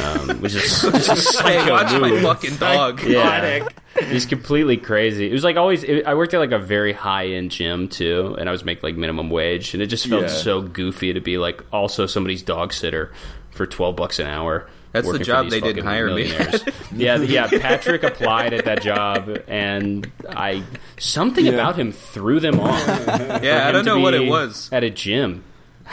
[0.00, 3.02] Um, which is just a psycho Hey, watch my fucking dog.
[3.02, 3.66] Yeah,
[4.08, 5.28] he's completely crazy.
[5.28, 5.82] It was like always.
[5.84, 8.82] It, I worked at like a very high end gym too, and I was making
[8.82, 10.28] like minimum wage, and it just felt Yeah.
[10.28, 13.12] so goofy to be like also somebody's dog sitter
[13.50, 14.68] for twelve bucks an hour.
[14.92, 16.24] That's the job they didn't hire me
[16.94, 17.48] yeah, yeah.
[17.48, 20.64] Patrick applied at that job, and I
[20.98, 21.52] something Yeah.
[21.52, 22.86] about him threw them off.
[23.42, 24.68] Yeah, I don't know what it was.
[24.70, 25.44] at a gym.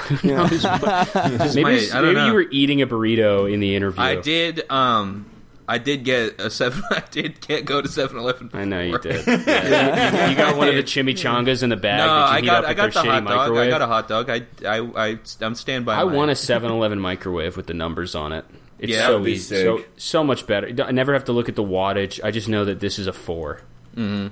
[0.23, 0.43] Yeah.
[0.49, 2.25] Maybe, my- it's- maybe know.
[2.27, 4.01] you were eating a burrito in the interview.
[4.03, 4.69] I did.
[4.71, 5.25] Um,
[5.67, 6.81] I did get a seven.
[6.91, 8.49] I did get go to 7-Eleven.
[8.53, 9.25] I know you did.
[9.27, 10.25] Yeah.
[10.25, 12.63] you, you got one of the chimichangas in the bag No, that you I got
[12.63, 13.37] up I got the shitty hot dog.
[13.37, 13.67] microwave.
[13.67, 14.29] I got a hot dog.
[14.29, 14.79] I I
[15.09, 15.95] I I'm stand by.
[15.95, 16.15] I mine.
[16.15, 18.45] want a 7-Eleven microwave with the numbers on it.
[18.79, 19.89] It's Yeah, that so would be easy, so sick.
[19.97, 20.69] so much better.
[20.83, 22.19] I never have to look at the wattage.
[22.23, 23.61] I just know that this is a four.
[23.93, 24.27] Hmm.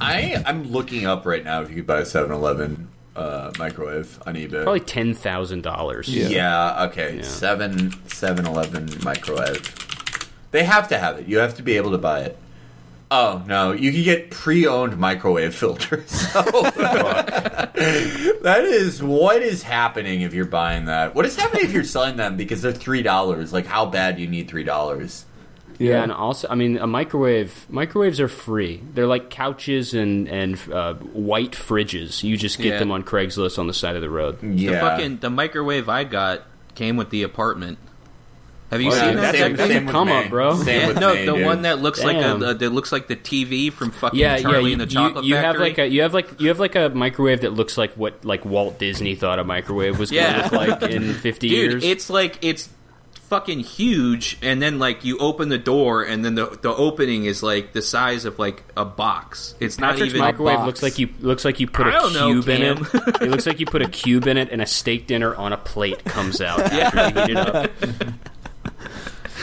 [0.00, 4.34] I I'm looking up right now if you could buy a 7-Eleven uh, microwave on
[4.34, 4.62] eBay.
[4.62, 6.08] Probably ten thousand dollars.
[6.08, 6.28] Yeah.
[6.28, 6.84] Yeah.
[6.86, 7.16] okay.
[7.16, 7.22] Yeah.
[7.22, 9.62] Seven 7-Eleven microwave.
[10.50, 11.26] They have to have it.
[11.26, 12.38] You have to be able to buy it.
[13.12, 16.10] Oh no, you can get pre-owned microwave filters.
[16.30, 16.42] So
[18.42, 21.14] that is what is happening if you're buying that.
[21.14, 23.52] What is happening if you're selling them because they're three dollars?
[23.52, 25.24] Like how bad do you need three dollars?
[25.80, 27.66] Yeah, and also, I mean, a microwave.
[27.70, 28.82] Microwaves are free.
[28.94, 32.22] They're like couches and and uh, white fridges.
[32.22, 32.78] You just get Yeah.
[32.78, 34.42] them on Craigslist on the side of the road.
[34.42, 34.72] Yeah.
[34.72, 36.42] The fucking the microwave I got
[36.74, 37.78] came with the apartment.
[38.70, 39.34] Have you Oh, seen yeah, that?
[39.34, 40.12] same- That's a same come me.
[40.14, 40.54] up, bro.
[40.54, 41.44] Same Yeah, no, me, the dude.
[41.44, 42.40] one that looks like Damn.
[42.40, 44.66] a, a that looks like the TV from fucking Yeah, Charlie yeah.
[44.66, 45.68] You, and the you- Chocolate you have Factory.
[45.70, 48.44] like a you have like you have like a microwave that looks like what like
[48.44, 50.42] Walt Disney thought a microwave was going Yeah.
[50.48, 51.84] to look like in fifty Dude, years.
[51.84, 52.68] it's like it's
[53.30, 57.42] fucking huge, and then like you open the door, and then the the opening is
[57.42, 59.54] like the size of like a box.
[59.60, 60.20] It's not Patrick's even.
[60.20, 60.66] microwave box.
[60.66, 62.78] looks like you looks like you put I a don't know, cube in it.
[63.22, 65.56] It looks like you put a cube in it, and a steak dinner on a
[65.56, 67.70] plate comes out after you heat it up.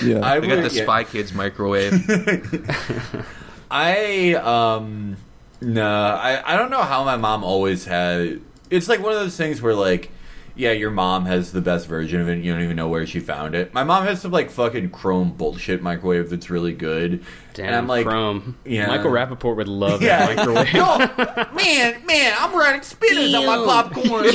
[0.04, 0.20] Yeah.
[0.20, 0.84] I, I got the yeah.
[0.84, 1.94] Spy Kids microwave.
[3.72, 5.18] I um
[5.62, 8.42] no, I I don't know how my mom always had.
[8.70, 10.12] It's like one of those things where like.
[10.58, 12.44] Yeah, your mom has the best version of it.
[12.44, 13.76] You don't even know where she found it.
[13.76, 17.24] My mom has some like fucking chrome bullshit microwave that's really good.
[17.58, 18.56] Damn, and I'm like, Chrome.
[18.66, 18.86] yeah.
[18.86, 20.74] Michael Rappaport would love yeah, that microwave.
[20.76, 20.98] No,
[21.56, 24.26] man, man, I'm running spinners on my popcorn.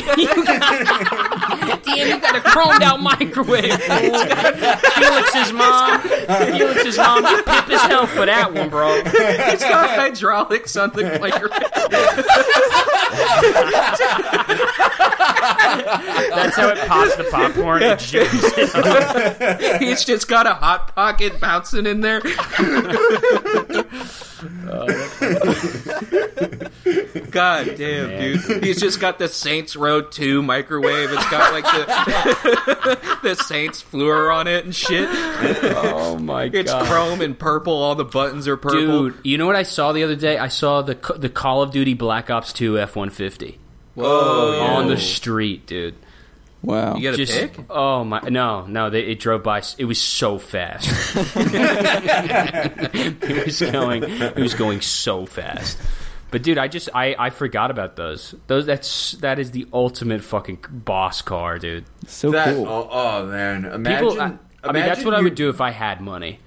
[1.85, 3.81] Damn, you got a chromed out microwave.
[3.81, 6.01] Felix's mom.
[6.01, 7.25] Felix's mom.
[7.25, 9.01] You pip as hell for that one, bro.
[9.05, 11.61] it's got hydraulics on the microwave.
[16.35, 17.83] That's how it pops the popcorn.
[17.83, 19.81] It jams it.
[19.81, 22.21] He's just got a hot pocket bouncing in there.
[27.31, 28.39] God damn, Man.
[28.39, 28.65] dude!
[28.65, 31.11] He's just got the Saints Row Two microwave.
[31.13, 35.09] It's got like the the Saints fleur on it and shit.
[35.11, 36.59] Oh my god.
[36.59, 37.73] It's chrome and purple.
[37.75, 39.11] All the buttons are purple.
[39.11, 40.39] Dude, you know what I saw the other day?
[40.39, 43.57] I saw the the Call of Duty Black Ops 2 F150
[43.95, 44.61] Whoa!
[44.61, 45.95] on the street, dude.
[46.63, 46.97] Wow.
[46.97, 47.59] You got a Just pick?
[47.71, 50.89] oh my no no they, it drove by it was so fast
[51.37, 55.79] it was going it was going so fast
[56.31, 60.23] but dude I just I, I forgot about those those that's that is the ultimate
[60.23, 62.67] fucking boss car dude so That- cool.
[62.69, 64.09] oh, oh, man, imagine.
[64.09, 66.39] people I, I mean that's imagine what I would do if I had money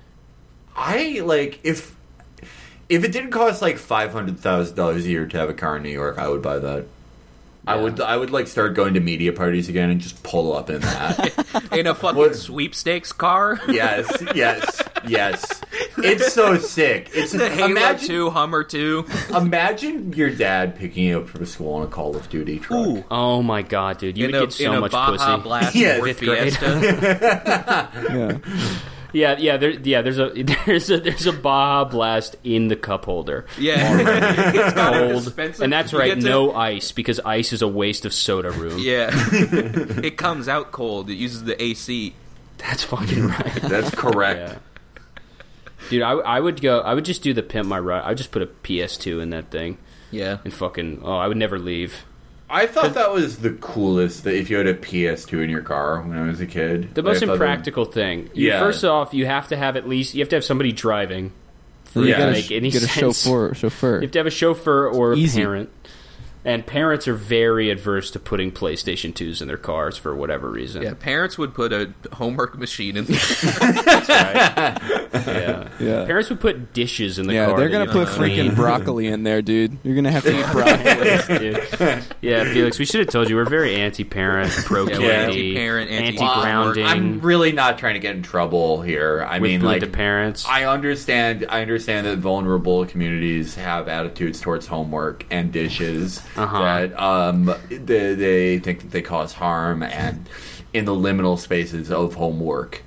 [0.76, 1.96] I like if
[2.88, 5.78] if it didn't cost like five hundred thousand dollars a year to have a car
[5.78, 6.86] in New York, I would buy that.
[7.68, 10.70] I would I would like start going to media parties again and just pull up
[10.70, 11.70] in that.
[11.72, 13.60] in a fucking What- sweepstakes car.
[13.68, 15.62] yes, yes, yes.
[15.98, 17.10] It's so sick.
[17.14, 19.06] It's The Halo imagine, 2 Hummer 2.
[19.36, 22.86] imagine your dad picking you up from school on a Call of Duty truck.
[22.88, 23.04] Ooh.
[23.12, 25.44] oh my god dude you in would a, get so in a much Baja pussy
[25.44, 25.98] Blast Yes.
[26.00, 26.54] Ford Fifth grade.
[26.56, 27.90] Fiesta.
[28.12, 28.38] yeah.
[29.16, 30.30] Yeah yeah there yeah there's a
[30.66, 33.98] there's a there's a Baja Blast in the cup holder Yeah.
[34.54, 37.62] it's got a cold and that's You right get to- no ice because ice is
[37.62, 39.10] a waste of soda room Yeah.
[40.04, 41.10] it comes out cold.
[41.10, 42.14] It uses the AC.
[42.58, 44.40] that's fucking right That's correct.
[44.40, 44.58] Yeah.
[45.90, 46.80] Dude, I, I would go.
[46.80, 48.02] I would just do the pimp my ride.
[48.04, 49.78] I would just put a PS2 in that thing
[50.10, 50.40] Yeah.
[50.44, 51.02] and fucking.
[51.04, 52.06] Oh, I would never leave.
[52.56, 56.02] I thought that was the coolest that if you had a PS2 in your car
[56.02, 56.94] when I was a kid.
[56.96, 58.30] The most I thought that- impractical thing.
[58.34, 58.60] You, Yeah.
[58.60, 60.14] First off, you have to have at least.
[60.16, 61.32] You have to have somebody driving.
[61.86, 63.24] For You gotta make any get a sense.
[63.24, 63.54] chauffeur.
[63.54, 63.96] Chauffeur.
[63.96, 65.70] You have to have a chauffeur or a parent.
[66.46, 70.84] And parents are very adverse to putting PlayStation 2s in their cars for whatever reason.
[70.84, 73.06] Yeah, parents would put a homework machine in.
[73.06, 74.78] That's right.
[75.14, 75.70] yeah.
[75.80, 76.06] Yeah.
[76.06, 77.58] Parents would put dishes in the Yeah, car.
[77.60, 78.52] they're gonna put clean.
[78.52, 79.78] freaking broccoli in there, dude.
[79.84, 81.40] You're gonna have to eat broccoli.
[81.40, 82.04] Dude.
[82.22, 85.92] Yeah, Felix, we should have told you we're very anti-parent, pro Yeah, candy, we're anti-parent,
[85.92, 86.86] anti- anti-grounding.
[86.86, 89.24] I'm really not trying to get in trouble here.
[89.28, 90.46] I with, mean, like the parents.
[90.48, 91.46] I understand.
[91.50, 96.60] I understand that vulnerable communities have attitudes towards homework and dishes Uh-huh.
[96.62, 100.28] that um, they, they think that they cause harm, and
[100.74, 102.82] in the liminal spaces of homework.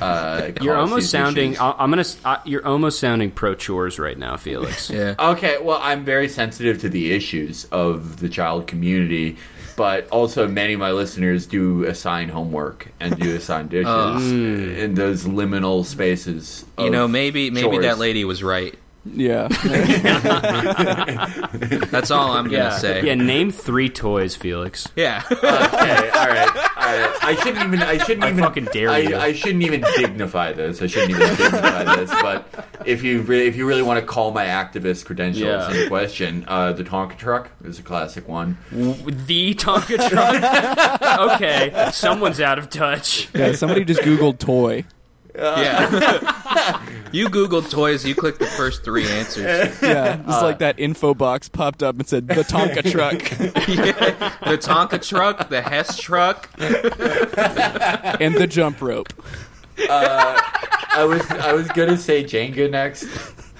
[0.00, 1.50] Uh, you're almost sounding.
[1.52, 1.60] issues.
[1.60, 2.00] I- I'm gonna.
[2.00, 4.88] s- I- You're almost sounding pro chores right now, Felix.
[4.94, 5.14] yeah.
[5.18, 9.36] Okay, well, I'm very sensitive to the issues of the child community,
[9.76, 15.24] but also many of my listeners do assign homework and do assign dishes in those
[15.24, 16.64] liminal spaces.
[16.78, 17.84] You know, maybe maybe chores.
[17.84, 18.74] that lady was right.
[19.14, 19.48] Yeah.
[21.90, 23.04] That's all I'm gonna say.
[23.04, 23.14] Yeah.
[23.14, 24.88] Name three toys, Felix.
[24.96, 25.22] Yeah.
[25.78, 27.18] Okay, all right, all right.
[27.22, 27.82] I shouldn't even.
[27.82, 28.42] I shouldn't I even.
[28.44, 29.16] fucking dare I, you.
[29.16, 30.82] I shouldn't even dignify this.
[30.82, 32.10] I shouldn't even dignify this.
[32.10, 35.70] But if you really, if you really want to call my activist credentials Yeah.
[35.70, 38.58] into question, uh, the Tonka truck is a classic one.
[38.70, 41.32] The Tonka truck.
[41.34, 43.28] okay, someone's out of touch.
[43.34, 44.84] Yeah, somebody just Googled toy.
[45.34, 45.86] yeah.
[47.12, 48.04] you Googled toys.
[48.04, 49.80] You clicked the first three answers.
[49.82, 55.06] Yeah, just like that info box popped up and said the Tonka truck The Tonka
[55.06, 56.48] truck, the Hess truck.
[56.58, 59.12] and the jump rope.
[59.88, 60.40] Uh,
[60.90, 63.04] I was I was gonna say Jenga next.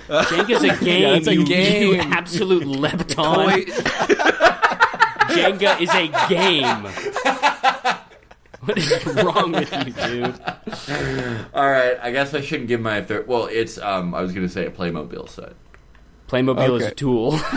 [0.08, 1.14] Jenga's a game.
[1.14, 1.94] it's a you, game.
[1.94, 3.64] you absolute lepton.
[5.28, 8.04] Jenga is a game.
[8.68, 10.34] What is wrong with you, dude?
[11.54, 13.26] All right, I guess I shouldn't give my third.
[13.26, 15.54] Well, it's um, I was gonna say a Playmobil set.
[16.28, 16.92] Playmobil is Okay.
[16.92, 17.40] a tool.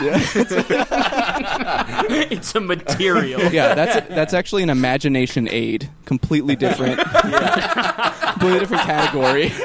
[2.32, 3.41] it's a material.
[3.51, 5.89] Yeah, that's that's actually an imagination aid.
[6.05, 6.97] Completely different.
[7.01, 9.51] Completely different category.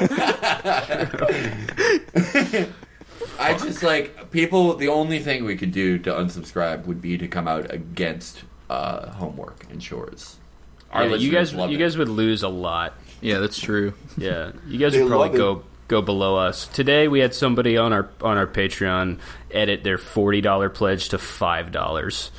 [3.39, 4.75] I just like people.
[4.75, 9.11] The only thing we could do to unsubscribe would be to come out against uh,
[9.11, 10.35] homework and chores.
[10.91, 11.79] Our Yeah, you guys, love you it.
[11.79, 12.93] guys would lose a lot.
[13.21, 13.93] yeah, that's true.
[14.17, 16.67] Yeah, you guys would probably go go below us.
[16.67, 19.19] Today we had somebody on our on our Patreon
[19.51, 22.31] edit their forty dollar pledge to five dollars,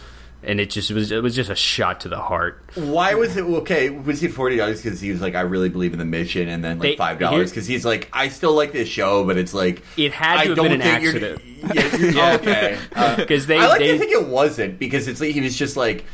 [0.43, 2.63] and it just was it was just a shot to the heart.
[2.75, 3.91] Why was it okay?
[3.91, 6.65] Was it forty dollars because he was like, I really believe in the mission, and
[6.65, 9.53] then They- like five dollars because he's like, I still like this show, but it's
[9.55, 11.43] like It had I to have don't been an think you're- accident.
[11.75, 12.35] Yeah, Yeah.
[12.41, 12.79] okay.
[12.97, 15.57] Uh, Because they, I like they to think it wasn't because it's like he was
[15.57, 16.05] just like,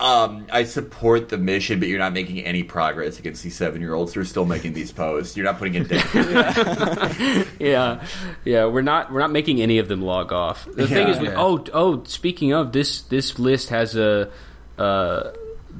[0.00, 3.94] um, I support the mission, but you're not making any progress against these seven year
[3.94, 4.14] olds.
[4.14, 5.36] They're still making these posts.
[5.36, 7.46] You're not putting it down.
[7.60, 8.04] yeah,
[8.44, 8.64] yeah.
[8.66, 10.64] We're not we're not making any of them log off.
[10.64, 11.14] The thing Yeah.
[11.14, 11.34] is, we, Yeah.
[11.40, 12.02] oh oh.
[12.04, 14.30] Speaking of this, this list has a
[14.78, 15.30] uh,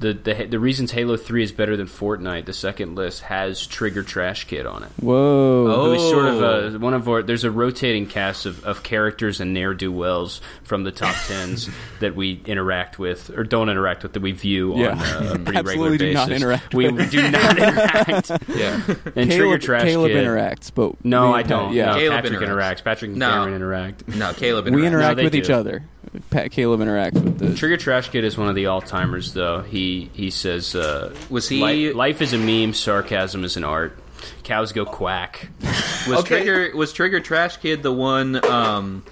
[0.02, 2.44] the the the reasons Halo Three is better than Fortnite.
[2.44, 4.90] The second list has Trigger Trash Kid on it.
[5.00, 5.66] Whoa.
[5.68, 5.84] Oh.
[5.86, 7.22] Who is sort of a, one of our.
[7.22, 11.70] There's a rotating cast of, of characters and ne'er do wells from the top tens
[12.00, 14.90] that we interact with or don't interact with that we view Yeah.
[14.90, 16.14] on uh, a pretty Absolutely regular do basis.
[16.14, 17.10] not interact we with.
[17.10, 18.30] do not interact.
[18.48, 18.82] Yeah.
[19.16, 20.24] And Trigger Caleb, Trash Caleb Kid.
[20.26, 21.72] interacts, but No, I don't.
[21.72, 22.48] Yeah, No, Caleb Patrick interacts.
[22.80, 22.84] interacts.
[22.84, 23.30] Patrick and No.
[23.30, 24.08] Cameron interact.
[24.08, 24.68] No, Caleb.
[24.68, 25.38] we interact they with do.
[25.38, 25.84] each other.
[26.30, 27.54] Pat Caleb interacts with the.
[27.54, 29.62] Trigger Trash Kid is one of the all timers, though.
[29.62, 32.74] He he says, uh, Was he- "Li- Life is a meme.
[32.74, 33.98] Sarcasm is an art.
[34.44, 35.48] Cows go quack."
[36.08, 36.42] Was Okay.
[36.44, 38.44] Trigger was Trigger Trash Kid the one?
[38.44, 39.04] Um,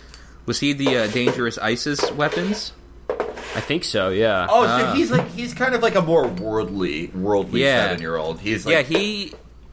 [0.46, 2.72] was he the uh, dangerous ISIS weapons?
[3.08, 4.10] I think so.
[4.10, 4.46] Yeah.
[4.50, 4.92] oh, so Ah.
[4.94, 7.86] he's like he's kind of like a more worldly, worldly Yeah.
[7.88, 8.40] seven year old.
[8.40, 9.32] He's like, yeah, he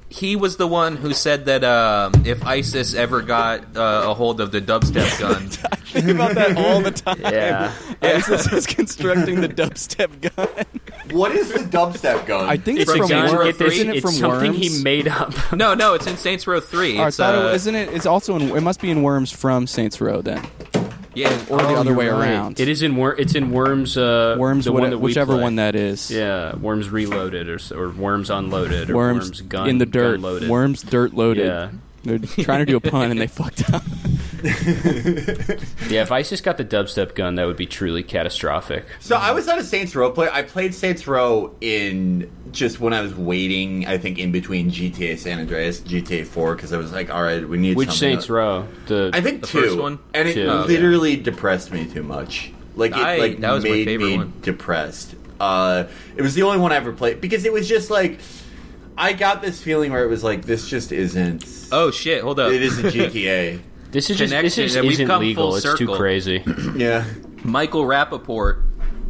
[0.10, 4.40] he was the one who said that um, if ISIS ever got uh, a hold
[4.40, 7.20] of the dubstep gun, I think about that all the time.
[7.22, 7.74] Yeah.
[8.02, 10.48] ISIS is constructing the dubstep gun.
[11.12, 12.48] what is the dubstep gun?
[12.50, 13.36] I think It's it's, from gun.
[13.36, 13.46] Worms.
[13.58, 14.78] Get this, Isn't it it's from something Worms?
[14.78, 15.34] he made up.
[15.54, 16.98] no, no, it's in Saints Row Three.
[16.98, 17.90] Oh, I It's, thought uh, it isn't it?
[17.94, 18.44] It's also in.
[18.56, 20.42] It must be in Worms from Saints Row then,
[21.18, 22.20] yeah, or the oh, other way right.
[22.20, 22.60] around.
[22.60, 23.98] It is in Wor- It's in Worms.
[23.98, 25.44] Uh, Worms, the what- one that we whichever play.
[25.44, 26.12] one that is.
[26.12, 30.20] Yeah, Worms Reloaded or or Worms Unloaded or Worms, Worms, Gun in the dirt.
[30.20, 30.50] loaded.
[30.50, 31.48] Worms dirt loaded.
[31.48, 31.70] Yeah.
[32.04, 33.84] They're trying to do a pun and they fucked up.
[35.90, 38.86] Yeah, if ISIS got the dubstep gun, that would be truly catastrophic.
[39.00, 40.30] So I was not a Saints Row player.
[40.32, 43.86] I played Saints Row in just when I was waiting.
[43.88, 47.48] I think in between GTA San Andreas, GTA Four, because I was like, all right,
[47.48, 48.68] we need Which Saints that- Row?
[48.88, 50.00] The I think The two, first one?
[50.14, 50.48] and it Two.
[50.48, 52.52] Oh, literally depressed me too much.
[52.76, 54.34] Like it, I- like that was my made favorite me one.
[54.42, 55.16] depressed.
[55.40, 55.86] Uh,
[56.16, 58.20] it was the only one I ever played because it was just like
[58.98, 61.46] I got this feeling where it was like this just isn't.
[61.72, 62.24] Oh shit!
[62.24, 62.52] Hold up.
[62.52, 63.60] It isn't GTA.
[63.92, 65.50] this is just this Connection, is, and we've isn't come legal.
[65.52, 66.44] full It's too crazy.
[66.76, 67.06] yeah.
[67.44, 68.64] Michael Rappaport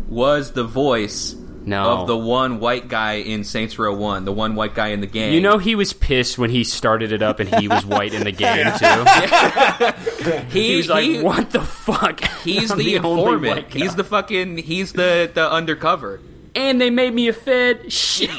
[0.10, 1.34] was the voice
[1.68, 1.84] No.
[2.02, 5.06] of the one white guy in Saints Row One, the one white guy in the
[5.08, 5.34] gang.
[5.34, 8.24] You know he was pissed when he started it up and he was white in
[8.24, 10.48] the game too.
[10.50, 13.74] he, He was like, he- "What the fuck?" He's I'm the, informant.
[13.74, 14.58] He's the fucking.
[14.60, 16.20] He's the the undercover.
[16.56, 17.92] and they made me a fed.
[17.92, 18.32] Shit.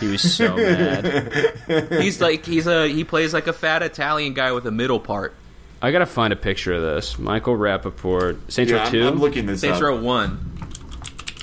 [0.00, 1.88] he was so mad.
[2.00, 5.34] He's like he's a he plays like a fat Italian guy with a middle part.
[5.82, 7.18] I gotta find a picture of this.
[7.18, 9.08] Michael Rappaport, Saints Yeah, Row I'm, Two.
[9.08, 9.82] I'm looking this Saints up.
[9.84, 10.58] Row One.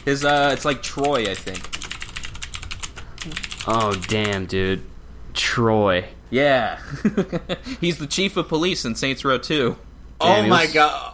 [0.05, 1.63] His uh, it's like Troy, I think.
[3.67, 4.83] Oh damn, dude,
[5.33, 6.05] Troy.
[6.29, 6.79] Yeah,
[7.81, 9.77] he's the chief of police in Saints Row Two.
[10.21, 11.13] Oh Damn, he my looks- god.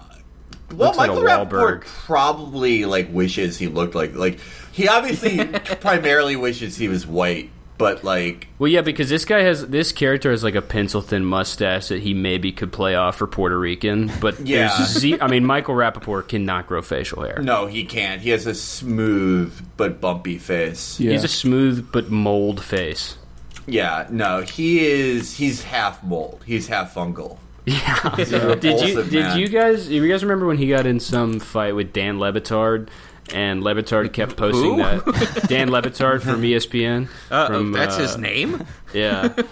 [0.72, 4.40] Well, looks like Michael Rappaport probably like wishes he looked like like
[4.72, 5.46] he obviously
[5.82, 10.32] primarily wishes he was white, but like Well, yeah, because this guy has this character
[10.32, 14.12] has like a pencil thin mustache that he maybe could play off for Puerto Rican,
[14.22, 14.68] but Yeah.
[14.78, 17.40] there's ze- I mean, Michael Rappaport cannot grow facial hair.
[17.42, 18.22] no, he can't.
[18.22, 21.00] He has a smooth but bumpy face.
[21.00, 21.12] Yeah.
[21.12, 23.18] He's a smooth but mold face.
[23.66, 25.38] Yeah, no, he is.
[25.38, 26.42] He's half mold.
[26.46, 27.38] He's half fungal.
[27.66, 28.14] Yeah.
[28.18, 29.40] Did you repulsive did man.
[29.40, 32.90] you guys you guys remember when he got in some fight with Dan Le Batard
[33.34, 35.12] and Le Batard kept posting Who?
[35.12, 38.66] that Dan Le Batard from ESPN Uh, from that's uh, his name.
[38.94, 39.34] Yeah.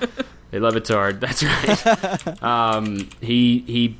[0.52, 2.44] Hey, Levitard, that's right.
[2.44, 3.96] um, he he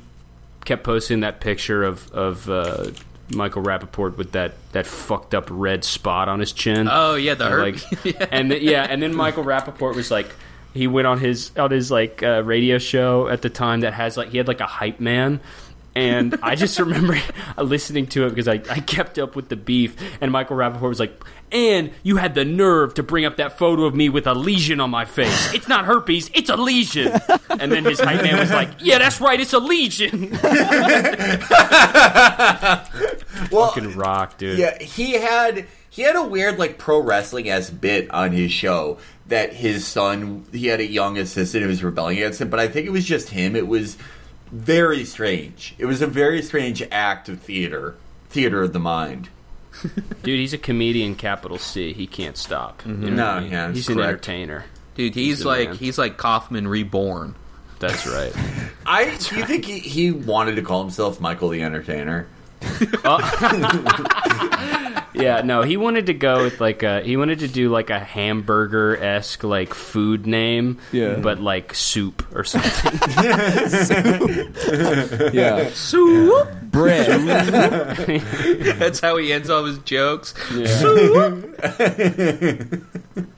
[0.66, 2.90] kept posting that picture of of uh,
[3.34, 6.88] Michael Rapaport with that, that fucked up red spot on his chin.
[6.90, 10.26] Oh yeah, the And, like, and th- yeah, and then Michael Rapaport was like,
[10.74, 14.18] he went on his on his like uh, radio show at the time that has
[14.18, 15.40] like he had like a hype man.
[15.94, 17.18] And I just remember
[17.62, 19.96] listening to it because I, I kept up with the beef.
[20.20, 23.84] And Michael Rapaport was like, And you had the nerve to bring up that photo
[23.84, 25.52] of me with a lesion on my face.
[25.52, 27.12] It's not herpes, it's a lesion.
[27.50, 30.38] And then his hype man was like, Yeah, that's right, it's a lesion.
[33.50, 34.58] Well, Fucking rock, dude.
[34.58, 38.98] Yeah, he had he had a weird like pro wrestling as bit on his show
[39.26, 42.68] that his son he had a young assistant who was rebelling against him, but I
[42.68, 43.56] think it was just him.
[43.56, 43.96] It was
[44.52, 45.74] very strange.
[45.78, 47.96] It was a very strange act of theater,
[48.28, 49.28] theater of the mind.
[50.22, 51.92] Dude, he's a comedian, capital C.
[51.94, 52.82] He can't stop.
[52.82, 53.02] Mm-hmm.
[53.04, 53.50] You know No, I mean?
[53.52, 54.64] yeah, that's he's an entertainer.
[54.94, 55.76] Dude, he's He's like man.
[55.78, 57.34] he's like Kaufman reborn.
[57.78, 58.32] That's right.
[58.86, 62.28] I do you think he, he wanted to call himself Michael the Entertainer?
[63.04, 63.18] Uh,
[65.22, 67.98] Yeah, no, he wanted to go with like a he wanted to do like a
[68.00, 71.16] hamburger esque like food name, Yeah.
[71.16, 72.92] but like soup or something.
[75.32, 75.68] Yeah.
[75.70, 76.48] Soup.
[76.64, 77.20] Bread.
[78.78, 80.34] That's how he ends all his jokes.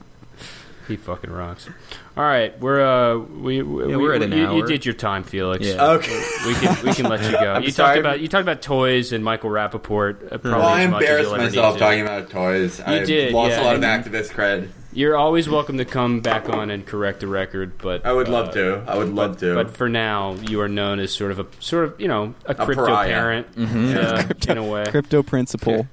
[0.89, 1.69] he fucking rocks.
[2.17, 5.25] All right, we're uh we, we Yeah, we're at an you, you did your time,
[5.25, 5.65] Felix.
[5.67, 5.85] Yeah.
[5.93, 6.25] Okay.
[6.47, 7.59] We can we can let you go.
[7.65, 10.33] You talked about you talked about toys and Michael Rapaport.
[10.33, 12.81] Uh, probably Well, I as much as embarrassed you'll ever myself need talking about toys.
[12.81, 14.69] I did, lost yeah, a lot of and- activist cred.
[14.97, 18.33] You're always welcome to come back on and correct the record, but I would uh,
[18.33, 18.85] love to.
[18.87, 19.53] I would love to.
[19.57, 22.55] But for now, you are known as sort of a sort of you know a
[22.55, 23.09] crypto pariah.
[23.09, 24.85] parent uh, in a way.
[24.89, 25.89] Crypto principal.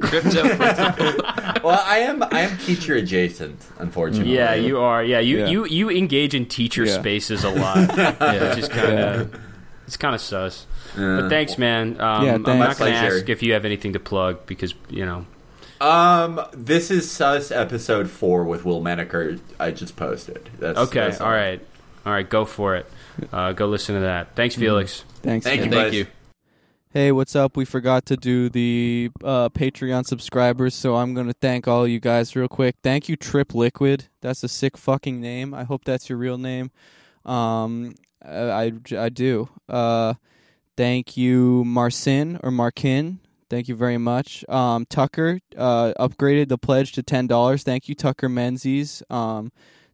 [0.00, 0.42] Crypto.
[1.64, 4.34] well, I am I am teacher adjacent, unfortunately.
[4.34, 5.02] Yeah, you are.
[5.02, 5.46] Yeah, you Yeah.
[5.46, 6.94] you you engage in teacher Yeah.
[6.98, 9.40] spaces a lot, which is kind of
[9.86, 10.66] it's kind of sus.
[10.96, 12.00] But thanks, man.
[12.00, 15.04] Um, Yeah, I'm not going to ask if you have anything to plug because you
[15.06, 15.26] know.
[15.78, 19.36] Um, this is Sus episode four with Will Menaker.
[19.60, 20.48] I just posted.
[20.58, 21.60] That's Okay, that's all right,
[22.06, 22.86] all right, go for it.
[23.30, 24.34] Uh, go listen to that.
[24.34, 25.04] Thanks, Felix.
[25.22, 25.44] Thanks.
[25.44, 25.70] Thank man.
[25.72, 25.94] you, Thank guys.
[25.94, 26.06] you.
[26.96, 27.58] Hey, what's up?
[27.58, 32.00] We forgot to do the uh, Patreon subscribers, so I'm going to thank all you
[32.00, 32.76] guys real quick.
[32.82, 34.06] Thank you, Trip Liquid.
[34.22, 35.52] That's a sick fucking name.
[35.52, 36.70] I hope that's your real name.
[37.26, 39.50] Um, I, I, I do.
[39.68, 40.14] Uh,
[40.78, 43.20] thank you, Marcin or Markin.
[43.50, 44.42] Thank you very much.
[44.48, 47.62] Um, Tucker uh, upgraded the pledge to ten dollars.
[47.62, 49.02] Thank you, Tucker Menzies.
[49.10, 49.52] Um,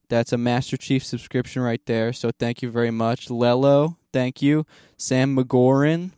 [0.08, 2.12] that's a Master Chief subscription right there.
[2.12, 3.96] So thank you very much, Lelo.
[4.12, 6.12] Thank you, Sam McGoran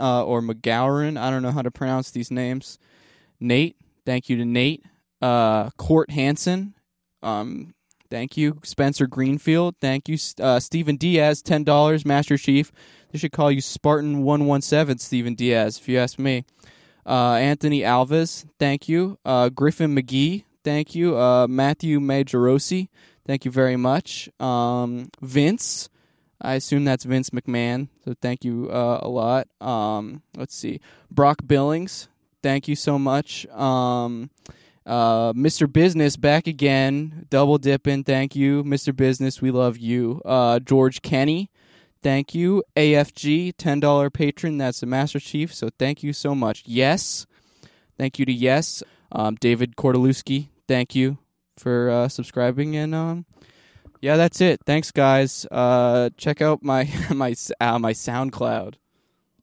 [0.00, 1.18] uh, or McGowan.
[1.18, 2.78] I don't know how to pronounce these names.
[3.38, 4.84] Nate, thank you to Nate.
[5.22, 6.74] Uh, Court Hansen,
[7.22, 7.74] um,
[8.10, 8.58] thank you.
[8.64, 10.16] Spencer Greenfield, thank you.
[10.40, 12.06] Uh, Stephen Diaz, ten dollars.
[12.06, 12.72] Master Chief,
[13.12, 14.98] they should call you Spartan One One Seven.
[14.98, 16.44] Stephen Diaz, if you ask me.
[17.04, 19.18] Uh, Anthony Alves, thank you.
[19.24, 21.18] Uh, Griffin McGee, thank you.
[21.18, 22.88] Uh, Matthew Majorosi,
[23.26, 24.30] thank you very much.
[24.40, 25.88] Um, Vince.
[26.40, 27.88] I assume that's Vince McMahon.
[28.04, 29.48] So thank you uh, a lot.
[29.60, 30.80] Um, let's see,
[31.10, 32.08] Brock Billings.
[32.42, 33.46] Thank you so much.
[33.48, 34.30] Um,
[34.86, 35.70] uh, Mr.
[35.70, 38.02] Business back again, double dipping.
[38.04, 38.96] Thank you, Mr.
[38.96, 39.42] Business.
[39.42, 40.22] We love you.
[40.24, 41.50] Uh, George Kenny.
[42.02, 42.64] Thank you.
[42.76, 44.56] AFG, $10 patron.
[44.56, 45.54] That's the Master Chief.
[45.54, 46.62] So thank you so much.
[46.66, 47.26] Yes.
[47.98, 48.82] Thank you to Yes.
[49.12, 50.48] Um, David Kordelewski.
[50.66, 51.18] Thank you
[51.58, 53.26] for uh, subscribing and um,
[54.00, 54.60] yeah, that's it.
[54.64, 55.46] Thanks, guys.
[55.50, 58.74] Uh, check out my my uh, my SoundCloud.